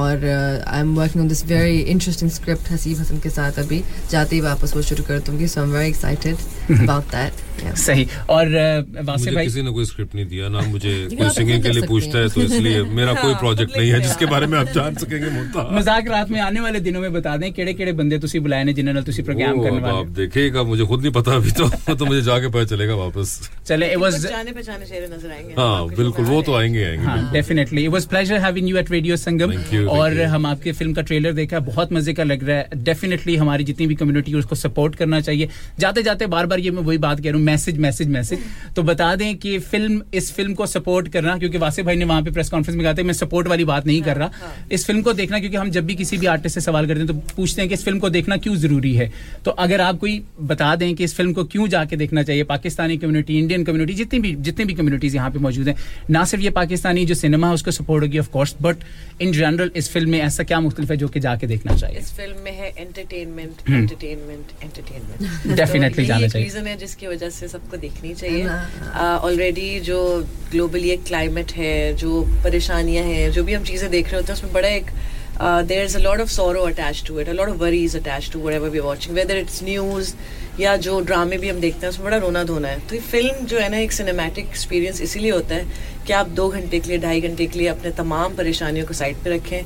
और 0.00 0.24
I 0.66 0.80
am 0.80 0.94
working 0.96 1.22
on 1.22 1.28
this 1.28 1.44
very 1.46 1.78
interesting 1.80 2.30
script 2.30 2.70
Haseeb 2.72 2.98
Hasan 3.00 3.18
के 3.20 3.30
साथ 3.30 3.58
अभी 3.58 3.82
जाते 4.10 4.36
ही 4.36 4.40
वापस 4.42 4.63
वो 4.74 4.82
शुरू 4.82 5.04
कर 5.04 5.18
दूँगी 5.26 5.48
so 5.48 5.60
I 5.60 5.66
am 5.66 5.72
very 5.72 5.88
excited 5.88 6.36
about 6.80 7.04
that 7.14 7.42
सही। 7.78 8.06
और 8.30 8.48
वासे 9.04 9.30
भाई? 9.30 9.44
किसी 9.44 9.62
ने 9.62 9.70
कोई 9.70 9.84
स्क्रिप्ट 9.84 10.14
नहीं 10.14 10.26
दिया 10.28 10.48
ना 10.48 10.60
मुझे 10.72 10.92
कोई 11.12 11.28
सिंगिंग 11.30 11.62
के 11.62 11.70
लिए 11.70 11.82
पूछता 11.88 12.18
है 12.18 12.28
तो 12.28 12.40
इसलिए 12.42 12.82
मेरा 12.98 13.12
कोई 13.14 13.30
हाँ, 13.32 13.40
प्रोजेक्ट 13.40 13.76
नहीं 13.76 13.90
है 13.90 14.00
जिसके 14.00 14.26
बारे 14.26 14.46
में 14.46 14.58
आप 14.58 14.68
जान 14.74 14.94
सकेंगे 14.94 15.30
मज़ाक 15.76 16.08
रात 16.08 16.30
में 16.30 16.40
आने 16.40 16.60
वाले 16.60 16.80
दिनों 16.80 17.00
में 17.00 17.12
बता 17.12 17.36
दें 17.36 17.52
केड़े 17.52 17.74
केड़े 17.74 17.92
बंदे 18.00 18.18
तुसी 18.18 18.38
बुलाए 18.46 18.64
ने 18.64 18.72
जिन्हां 18.72 18.94
नाल 18.94 19.04
तुसी 19.04 19.22
प्रोग्राम 19.22 19.62
करने 19.62 19.80
वाले 19.80 19.98
आप 19.98 20.08
देखेगा 20.16 20.62
मुझे 20.72 20.84
खुद 20.86 21.02
नहीं 21.02 21.12
पता 21.12 21.34
अभी 21.36 21.50
तो 21.52 21.68
तो 21.94 22.06
मुझे 22.06 22.22
जाके 22.22 22.48
पता 22.48 22.64
चलेगा 22.74 22.94
वापस। 22.94 23.38
चले 23.66 23.90
इट 23.92 23.98
वाज 23.98 24.20
जाने 24.26 24.52
पहचाने 24.52 24.86
चेहरे 24.86 25.06
नज़र 25.06 25.30
आएँगे। 25.32 25.54
हाँ 25.58 25.88
बिल्कुल 25.96 26.24
वो 26.24 26.42
तो 26.42 26.54
आएँगे 26.54 26.84
आएँगे 26.84 27.04
हाँ 27.04 27.32
definitely 27.32 27.84
it 27.84 27.90
was 27.90 28.06
pleasure 28.06 28.38
having 28.44 28.68
you 28.68 28.76
at 28.76 28.90
radio 28.90 29.16
Sangam 29.16 29.52
और 29.98 30.20
हम 30.34 30.46
आपके 30.46 30.72
फ़िल्म 30.72 30.92
का 30.94 31.02
ट्रेलर 31.02 31.32
देखा 31.32 31.60
बहुत 31.70 31.92
मज़े 31.92 32.12
का 32.14 32.24
लग 32.24 32.44
रहा 32.48 32.56
है। 32.56 32.82
डेफिनेटली 32.84 33.36
हमारी 33.36 33.64
जितनी 33.64 33.86
भी 33.86 33.94
कम्युनिटी 33.94 34.34
उसको 34.34 34.53
सपोर्ट 34.56 34.94
करना 34.94 35.20
चाहिए। 35.20 35.48
जाते 35.78 36.02
जाते 36.02 36.26
बार 36.26 36.46
बार 36.46 36.60
ये 36.60 36.70
मैं 36.70 36.82
वही 36.82 36.98
बात 36.98 37.20
कह 37.20 37.24
रहा 37.24 37.36
हूँ 37.36 37.44
मैसेज 37.44 37.78
मैसेज 37.78 38.08
मैसेज 38.08 38.38
तो 38.76 38.82
बता 38.82 39.14
दें 39.16 39.36
कि 39.36 39.58
फ़िल्म 39.60 40.02
इस 40.14 40.32
फ़िल्म 40.34 40.54
को 40.54 40.66
सपोर्ट 40.66 41.08
करना 41.08 41.36
क्योंकि 41.38 41.58
वासे 41.58 41.82
भाई 41.82 41.96
ने 41.96 42.04
वहाँ 42.04 42.22
पे 42.22 42.30
प्रेस 42.30 42.50
कॉन्फ्रेंस 42.50 42.76
में 42.76 42.84
कहा 42.84 42.94
था 42.94 43.02
मैं 43.02 43.14
सपोर्ट 43.14 43.48
वाली 43.48 43.64
बात 43.64 43.86
नहीं 43.86 44.02
कर 44.02 44.16
रहा। 44.16 44.28
हाँ, 44.30 44.48
हाँ। 44.48 44.66
इस 44.72 44.86
फ़िल्म 44.86 45.02
को 45.02 45.12
देखना 45.12 45.38
क्योंकि 45.38 45.56
हम 45.56 45.70
जब 45.70 45.86
भी 45.86 45.94
किसी 45.94 46.18
भी 46.18 46.26
आर्टिस्ट 46.26 46.54
से 46.54 46.60
सवाल 46.60 46.86
करते 46.86 47.00
हैं 47.00 47.06
तो 47.08 47.14
पूछते 47.36 47.62
हैं 47.62 47.68
कि 47.68 47.74
इस 47.74 47.84
फ़िल्म 47.84 47.98
को 47.98 48.10
देखना 48.10 48.36
क्यों 48.36 48.54
ज़रूरी 48.56 48.94
है? 48.94 49.10
तो 49.44 49.50
अगर 49.50 49.80
आप 49.80 49.98
कोई 49.98 50.22
बता 50.42 50.74
दें 50.76 50.94
कि 50.94 51.04
इस 51.04 51.14
फ़िल्म 51.16 51.32
को 51.32 51.44
क्यों 51.46 51.68
जाके 51.68 51.96
देखना 51.96 52.22
चाहिए 52.22 52.44
पाकिस्तानी 52.44 52.96
कम्युनिटी 52.96 53.38
इंडियन 53.38 53.64
कम्युनिटी 53.64 53.94
जितनी 53.94 54.18
भी 54.20 54.34
जितनी 54.40 54.64
भी 54.64 54.74
कम्युनिटीज 54.74 55.14
यहाँ 55.14 55.30
पे 55.30 55.38
मौजूद 55.38 55.68
है 55.68 55.76
ना 56.10 56.24
सिर्फ़ 56.24 56.44
ये 56.44 56.50
पाकिस्तानी 56.52 57.04
जो 57.06 57.14
सिनेमा 57.14 57.48
है 57.48 57.54
उसको 57.54 57.70
सपोर्ट 57.72 58.04
होगी 58.04 58.18
of course 58.18 58.54
but 58.62 58.76
in 59.20 59.32
general 59.32 59.70
इस 59.76 59.90
फ़िल्म 59.92 60.10
में 60.10 60.20
ऐसा 60.20 60.44
क्या 60.44 60.60
मुख्तलिफ़ 60.60 60.90
है 60.92 60.96
जो 60.96 61.08
कि 61.08 61.20
जाके 61.20 61.46
देखना 61.46 61.76
चाहिए? 61.76 61.98
इस 61.98 62.12
फ़िल्म 62.16 62.44
में 62.44 62.52
है 62.52 62.72
एंटरटेनमेंट 62.78 63.70
एंटरटेनमेंट 63.70 64.43
एंटरटेनमेंट 64.62 65.56
डेफिनेटली 65.56 66.04
जाना 66.12 66.26
चाहिए। 66.26 66.46
रीजन 66.46 66.66
है 66.66 66.76
जिसकी 66.76 67.06
वजह 67.06 67.30
से 67.30 67.48
सबको 67.48 67.76
देखनी 67.76 68.14
चाहिए। 68.14 68.46
ऑलरेडी 69.22 69.68
uh, 69.78 69.84
जो 69.86 69.98
ग्लोबली 70.50 70.90
एक 70.90 71.04
क्लाइमेट 71.06 71.52
है 71.52 71.92
जो 71.96 72.20
परेशानियाँ 72.44 73.04
हैं 73.04 73.30
जो 73.32 73.44
भी 73.44 73.54
हम 73.54 73.64
चीज़ें 73.64 73.90
देख 73.90 74.06
रहे 74.06 74.20
होते 74.20 74.32
हैं 74.32 74.38
उसमें 74.38 74.52
बड़ा 74.52 74.68
एक 74.68 74.90
there 75.68 75.84
is 75.84 75.96
a 75.96 76.00
lot 76.00 76.20
of 76.20 76.28
sorrow 76.30 76.62
attach 76.62 77.02
to 77.06 77.18
it 77.20 77.28
a 77.28 77.32
lot 77.32 77.48
of 77.48 77.56
worries 77.58 77.96
attach 77.96 78.30
to 78.32 78.40
whatever 78.54 78.68
we 78.70 78.78
watching 78.80 79.14
whether 79.16 79.36
it's 79.36 79.62
news 79.62 80.14
या 80.60 80.76
जो 80.86 81.00
ड्रामे 81.00 81.38
भी 81.38 81.48
हम 81.48 81.60
देखते 81.60 81.86
हैं 81.86 81.88
उसमें 81.88 82.04
बड़ा 82.04 82.16
रोना 82.16 82.42
धोना 82.44 82.68
है। 82.68 82.78
तो 82.88 82.94
ये 82.94 83.00
फ़िल्म 83.00 83.46
जो 83.46 83.58
है 83.58 83.68
ना 83.68 83.78
एक 83.78 83.92
सिनेमैटिक 83.92 84.44
एक्सपीरियंस 84.48 85.00
इसीलिए 85.00 85.30
होता 85.30 85.54
है 85.54 85.93
कि 86.06 86.12
आप 86.12 86.28
दो 86.38 86.48
घंटे 86.48 86.78
के 86.78 86.88
लिए, 86.88 86.98
ढाई 86.98 87.20
घंटे 87.20 87.46
के 87.46 87.58
लिए 87.58 87.68
अपने 87.68 87.90
तमाम 87.98 88.34
परेशानियों 88.36 88.86
को 88.86 88.94
साइड 88.94 89.16
पर 89.24 89.30
रखें। 89.30 89.62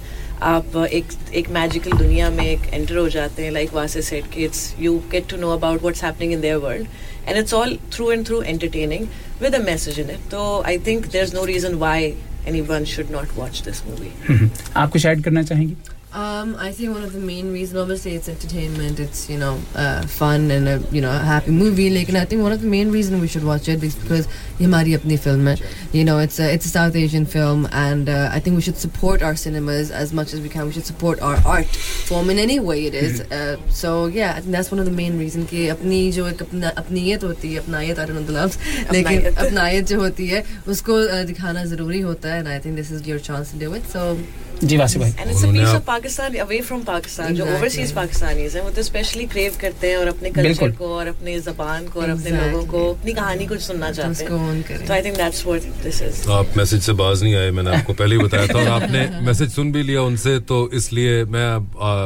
आप 0.48 0.76
एक 0.92 1.04
एक 1.34 1.48
मैजिकल 1.50 1.98
दुनिया 1.98 2.28
में 2.30 2.44
एक 2.44 2.72
एंटर 2.74 2.96
हो 2.96 3.08
जाते 3.08 3.44
हैं 3.44 3.50
लाइक 3.52 3.72
वासे 3.74 4.02
सेट 4.02 4.30
कि 4.34 4.44
it's 4.44 4.74
you 4.80 4.96
get 5.12 5.28
to 5.30 5.36
know 5.36 5.50
about 5.56 5.80
what's 5.82 6.04
happening 6.04 6.32
in 6.32 6.40
their 6.40 6.56
world 6.64 6.86
and 7.28 7.38
it's 7.38 7.54
all 7.54 7.76
through 7.94 8.10
and 8.12 8.26
through 8.26 8.40
entertaining 8.42 9.06
with 9.42 9.54
a 9.54 9.58
message 9.64 10.00
in 10.00 10.10
it 10.10 10.30
तो 10.30 10.62
I 10.66 10.78
think 10.86 11.06
there 11.06 11.24
is 11.24 11.34
no 11.36 11.44
reason 11.44 11.74
why 11.84 12.14
anyone 12.70 12.84
should 12.94 13.10
not 13.12 13.36
watch 13.36 13.62
this 13.64 13.84
movie 13.86 14.50
आप 14.76 14.90
कुछ 14.92 15.06
add 15.06 15.24
करना 15.24 15.42
चाहेंगी? 15.42 15.76
Um, 16.13 16.55
I 16.59 16.71
think 16.71 16.93
one 16.93 17.03
of 17.03 17.11
the 17.11 17.19
main 17.19 17.51
reasons, 17.51 17.79
obviously, 17.79 18.13
it's 18.13 18.29
entertainment. 18.29 18.99
It's 18.99 19.27
you 19.31 19.39
know 19.39 19.59
uh, 19.73 20.03
fun 20.05 20.51
and 20.51 20.67
a 20.67 20.77
you 20.91 21.01
know 21.01 21.09
a 21.09 21.17
happy 21.17 21.49
movie. 21.49 21.89
Like, 21.89 22.07
and 22.07 22.17
I 22.19 22.25
think 22.25 22.43
one 22.43 22.51
of 22.51 22.61
the 22.61 22.67
main 22.67 22.91
reasons 22.91 23.19
we 23.19 23.27
should 23.27 23.43
watch 23.43 23.67
it 23.67 23.83
is 23.83 23.95
because 23.95 24.27
ये 24.59 24.65
हमारी 24.67 24.93
अपनी 24.93 25.17
film 25.19 25.47
है. 25.47 25.57
You 25.91 26.03
know, 26.05 26.19
it's 26.19 26.39
a 26.39 26.53
it's 26.53 26.67
a 26.67 26.69
South 26.69 26.95
Asian 26.95 27.25
film, 27.25 27.67
and 27.71 28.09
uh, 28.09 28.29
I 28.31 28.39
think 28.39 28.55
we 28.55 28.61
should 28.61 28.77
support 28.77 29.23
our 29.23 29.35
cinemas 29.35 29.89
as 29.89 30.13
much 30.13 30.35
as 30.35 30.41
we 30.41 30.49
can. 30.49 30.67
We 30.67 30.73
should 30.73 30.85
support 30.85 31.19
our 31.19 31.41
art 31.47 31.65
form 32.11 32.29
in 32.29 32.37
any 32.37 32.59
way 32.59 32.85
it 32.85 32.93
is. 32.93 33.21
Uh, 33.21 33.57
so 33.71 34.05
yeah, 34.05 34.35
I 34.35 34.41
think 34.41 34.51
that's 34.51 34.71
one 34.71 34.79
of 34.79 34.85
the 34.85 34.95
main 35.01 35.17
reasons 35.17 35.49
कि 35.49 35.67
अपनी 35.79 36.11
जो 36.11 36.27
एक 36.27 36.41
अपना 36.41 36.69
अपनीयत 36.83 37.23
होती 37.23 37.53
है 37.53 37.65
अपनायत 37.65 37.97
I 37.97 38.05
don't 38.05 38.21
know 38.21 38.27
the 38.31 38.39
loves 38.39 38.59
लेकिन 38.91 39.33
अपनायत 39.33 39.87
जो 39.87 39.99
होती 40.01 40.27
है 40.27 40.45
उसको 40.67 41.03
दिखाना 41.33 41.65
ज़रूरी 41.73 42.01
होता 42.01 42.33
है 42.33 42.43
and 42.43 42.55
I 42.55 42.59
think 42.59 42.75
this 42.75 42.91
is 42.91 43.07
your 43.07 43.19
chance 43.19 43.51
to 43.51 43.57
do 43.65 43.73
it. 43.73 43.93
So 43.97 44.17
जी 44.62 44.76
वासी 44.76 44.98
भाई। 44.98 45.10
And 45.10 45.30
it's 45.30 45.44
a 45.44 45.50
piece 45.52 45.68
of 45.68 45.82
Pakistan 45.86 46.34
away 46.44 46.60
from 46.68 46.80
Pakistan 46.84 47.34
जो 47.34 47.44
ओवरसीज 47.46 47.92
पाकिस्तानीज 47.94 48.56
हैं 48.56 48.62
वो 48.64 48.70
तो 48.76 48.82
स्पेशली 48.82 49.26
क्रेव 49.34 49.58
करते 49.60 49.90
हैं 49.90 49.96
और 49.96 50.06
अपने 50.08 50.30
कल्चर 50.30 50.70
को 50.78 50.86
और 50.94 51.06
अपने 51.08 51.38
जबान 51.40 51.86
को 51.88 52.00
और 52.00 52.10
अपने 52.10 52.30
लोगों 52.30 52.64
को 52.72 52.84
अपनी 52.92 53.12
कहानी 53.14 53.46
को 53.46 53.56
सुनना 53.66 53.90
चाहते 53.92 54.24
हैं। 54.24 54.86
तो 54.86 54.92
I 54.94 55.02
think 55.02 55.16
that's 55.16 55.44
what 55.46 55.62
this 55.84 56.02
is 56.02 56.28
आप 56.30 56.56
मैसेज 56.56 56.82
से 56.82 56.92
बाज 57.02 57.22
नहीं 57.22 57.34
आए 57.34 57.50
मैंने 57.50 57.76
आपको 57.76 57.92
पहले 57.94 58.16
ही 58.16 58.22
बताया 58.22 58.46
था 58.46 58.58
और 58.60 58.68
आपने 58.72 59.06
मैसेज 59.28 59.52
सुन 59.52 59.72
भी 59.72 59.82
लिया 59.82 60.02
उनसे 60.02 60.38
तो 60.50 60.58
इसलिए 60.74 61.24
मैं 61.36 61.48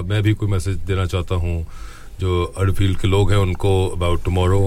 मैं 0.09 0.23
भी 0.23 0.35
कोई 0.35 0.49
मैसेज 0.51 0.77
देना 0.87 1.07
चाहता 1.07 1.35
हूँ 1.45 1.57
जो 2.21 2.43
अडफील्ड 2.59 2.99
के 3.01 3.09
लोग 3.09 3.31
हैं 3.33 3.39
उनको 3.39 3.73
about 3.89 4.25
tomorrow 4.25 4.63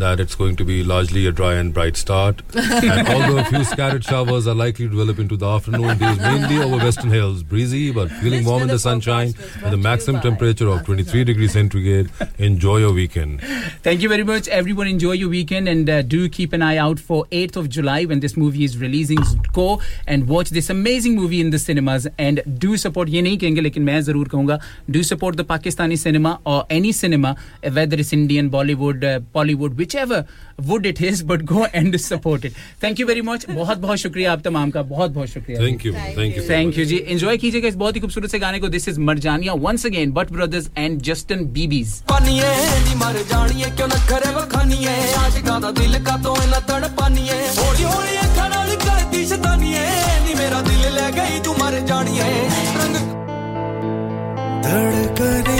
that 0.00 0.18
it's 0.18 0.34
going 0.34 0.56
to 0.56 0.64
be 0.64 0.82
largely 0.82 1.26
a 1.26 1.32
dry 1.32 1.54
and 1.54 1.74
bright 1.74 1.96
start. 1.96 2.42
and 2.54 3.08
although 3.08 3.38
a 3.38 3.44
few 3.44 3.62
scattered 3.64 4.02
showers 4.02 4.46
are 4.46 4.54
likely 4.54 4.86
to 4.86 4.90
develop 4.90 5.18
into 5.18 5.36
the 5.36 5.46
afternoon, 5.46 5.98
days 5.98 6.18
mainly 6.18 6.56
over 6.58 6.78
Western 6.82 7.10
Hills, 7.10 7.42
breezy 7.42 7.92
but 7.92 8.10
feeling 8.10 8.44
warm 8.46 8.62
in 8.62 8.68
the 8.68 8.78
sunshine 8.78 9.34
with 9.62 9.74
a 9.74 9.76
maximum 9.76 10.22
temperature 10.22 10.68
of 10.68 10.86
23 10.86 11.24
degrees 11.24 11.52
centigrade. 11.52 12.10
Enjoy 12.38 12.78
your 12.78 12.94
weekend. 12.94 13.42
Thank 13.82 14.00
you 14.00 14.08
very 14.08 14.24
much. 14.24 14.48
Everyone 14.48 14.86
enjoy 14.86 15.12
your 15.12 15.28
weekend 15.28 15.68
and 15.68 15.90
uh, 15.90 16.00
do 16.00 16.28
keep 16.30 16.54
an 16.54 16.62
eye 16.62 16.78
out 16.78 16.98
for 16.98 17.26
8th 17.26 17.56
of 17.56 17.68
July 17.68 18.04
when 18.06 18.20
this 18.20 18.36
movie 18.38 18.64
is 18.64 18.78
releasing. 18.78 19.18
Go 19.52 19.82
and 20.06 20.26
watch 20.28 20.48
this 20.48 20.70
amazing 20.70 21.14
movie 21.14 21.42
in 21.42 21.50
the 21.50 21.58
cinemas 21.58 22.08
and 22.18 22.42
do 22.58 22.76
support 22.78 23.08
ये 23.08 23.22
नहीं 23.22 23.38
कहेंगे 23.38 23.60
लेकिन 23.60 23.82
मैं 23.82 24.00
जरूर 24.02 24.28
कहूंगा 24.28 24.58
do 24.90 25.02
support 25.02 25.36
the 25.36 25.44
Pakistani 25.44 25.98
cinema 25.98 26.40
or 26.46 26.64
any 26.70 26.92
cinema 26.92 27.36
whether 27.62 27.96
it's 27.96 28.12
Indian, 28.12 28.48
Bollywood, 28.48 29.04
uh, 29.04 29.20
whichever 29.95 30.25
would 30.67 30.85
it 30.85 31.01
is 31.03 31.23
but 31.25 31.41
go 31.53 31.65
and 31.75 31.97
support 31.97 32.45
it 32.45 32.53
thank 32.83 32.99
you 32.99 33.07
very 33.07 33.21
much 33.23 33.45
बहुत 33.49 33.77
बहुत 33.79 33.97
शुक्रिया 33.99 34.33
आप 34.33 34.41
तमाम 34.43 34.69
का। 34.71 34.81
बहुत 34.85 35.11
बहुत 35.11 35.29
शुक्रिया। 35.29 35.61
Thank 35.61 35.85
you 35.85 35.93
thank 35.93 36.37
you 36.37 36.43
thank 36.49 36.77
you 36.77 36.85
ji. 36.85 36.97
Enjoy 37.07 37.37
कीजिएगा 37.37 37.67
इस 37.67 37.75
बहुत 37.75 37.95
ही 37.95 38.01
खूबसूरत 38.01 38.29
से 38.31 38.39
गाने 38.39 38.59
को। 38.59 38.67
This 38.69 38.87
is 38.89 38.99
Marjaniya 39.01 39.53
once 39.65 39.85
again 39.85 40.11
but 40.13 40.31
brothers 40.31 40.69
and 40.77 41.01
Justin 41.01 41.45
Bieber's 41.53 42.01
मर 42.97 43.17
जानिए 43.29 43.69
क्यों 43.77 43.87
न 43.87 43.97
करे 44.09 44.29
वखानिए। 44.35 44.95
आज 45.15 45.41
गादा 45.47 45.71
दिल 45.79 45.97
का 46.05 46.15
तो 46.23 46.35
ना 46.51 46.59
तड़पानिए 46.69 47.39
हौली 47.57 47.83
हौली 47.83 48.15
अखां 48.17 48.49
नाल 48.49 48.75
करती 48.85 49.25
शैतानिए। 49.27 49.85
नी 50.25 50.33
मेरा 50.35 50.61
दिल 50.69 50.83
ले 50.95 51.09
गई 51.17 51.39
तू 51.45 51.53
मर 51.53 51.79
जानिए। 51.89 52.29
धड़कने 54.65 55.59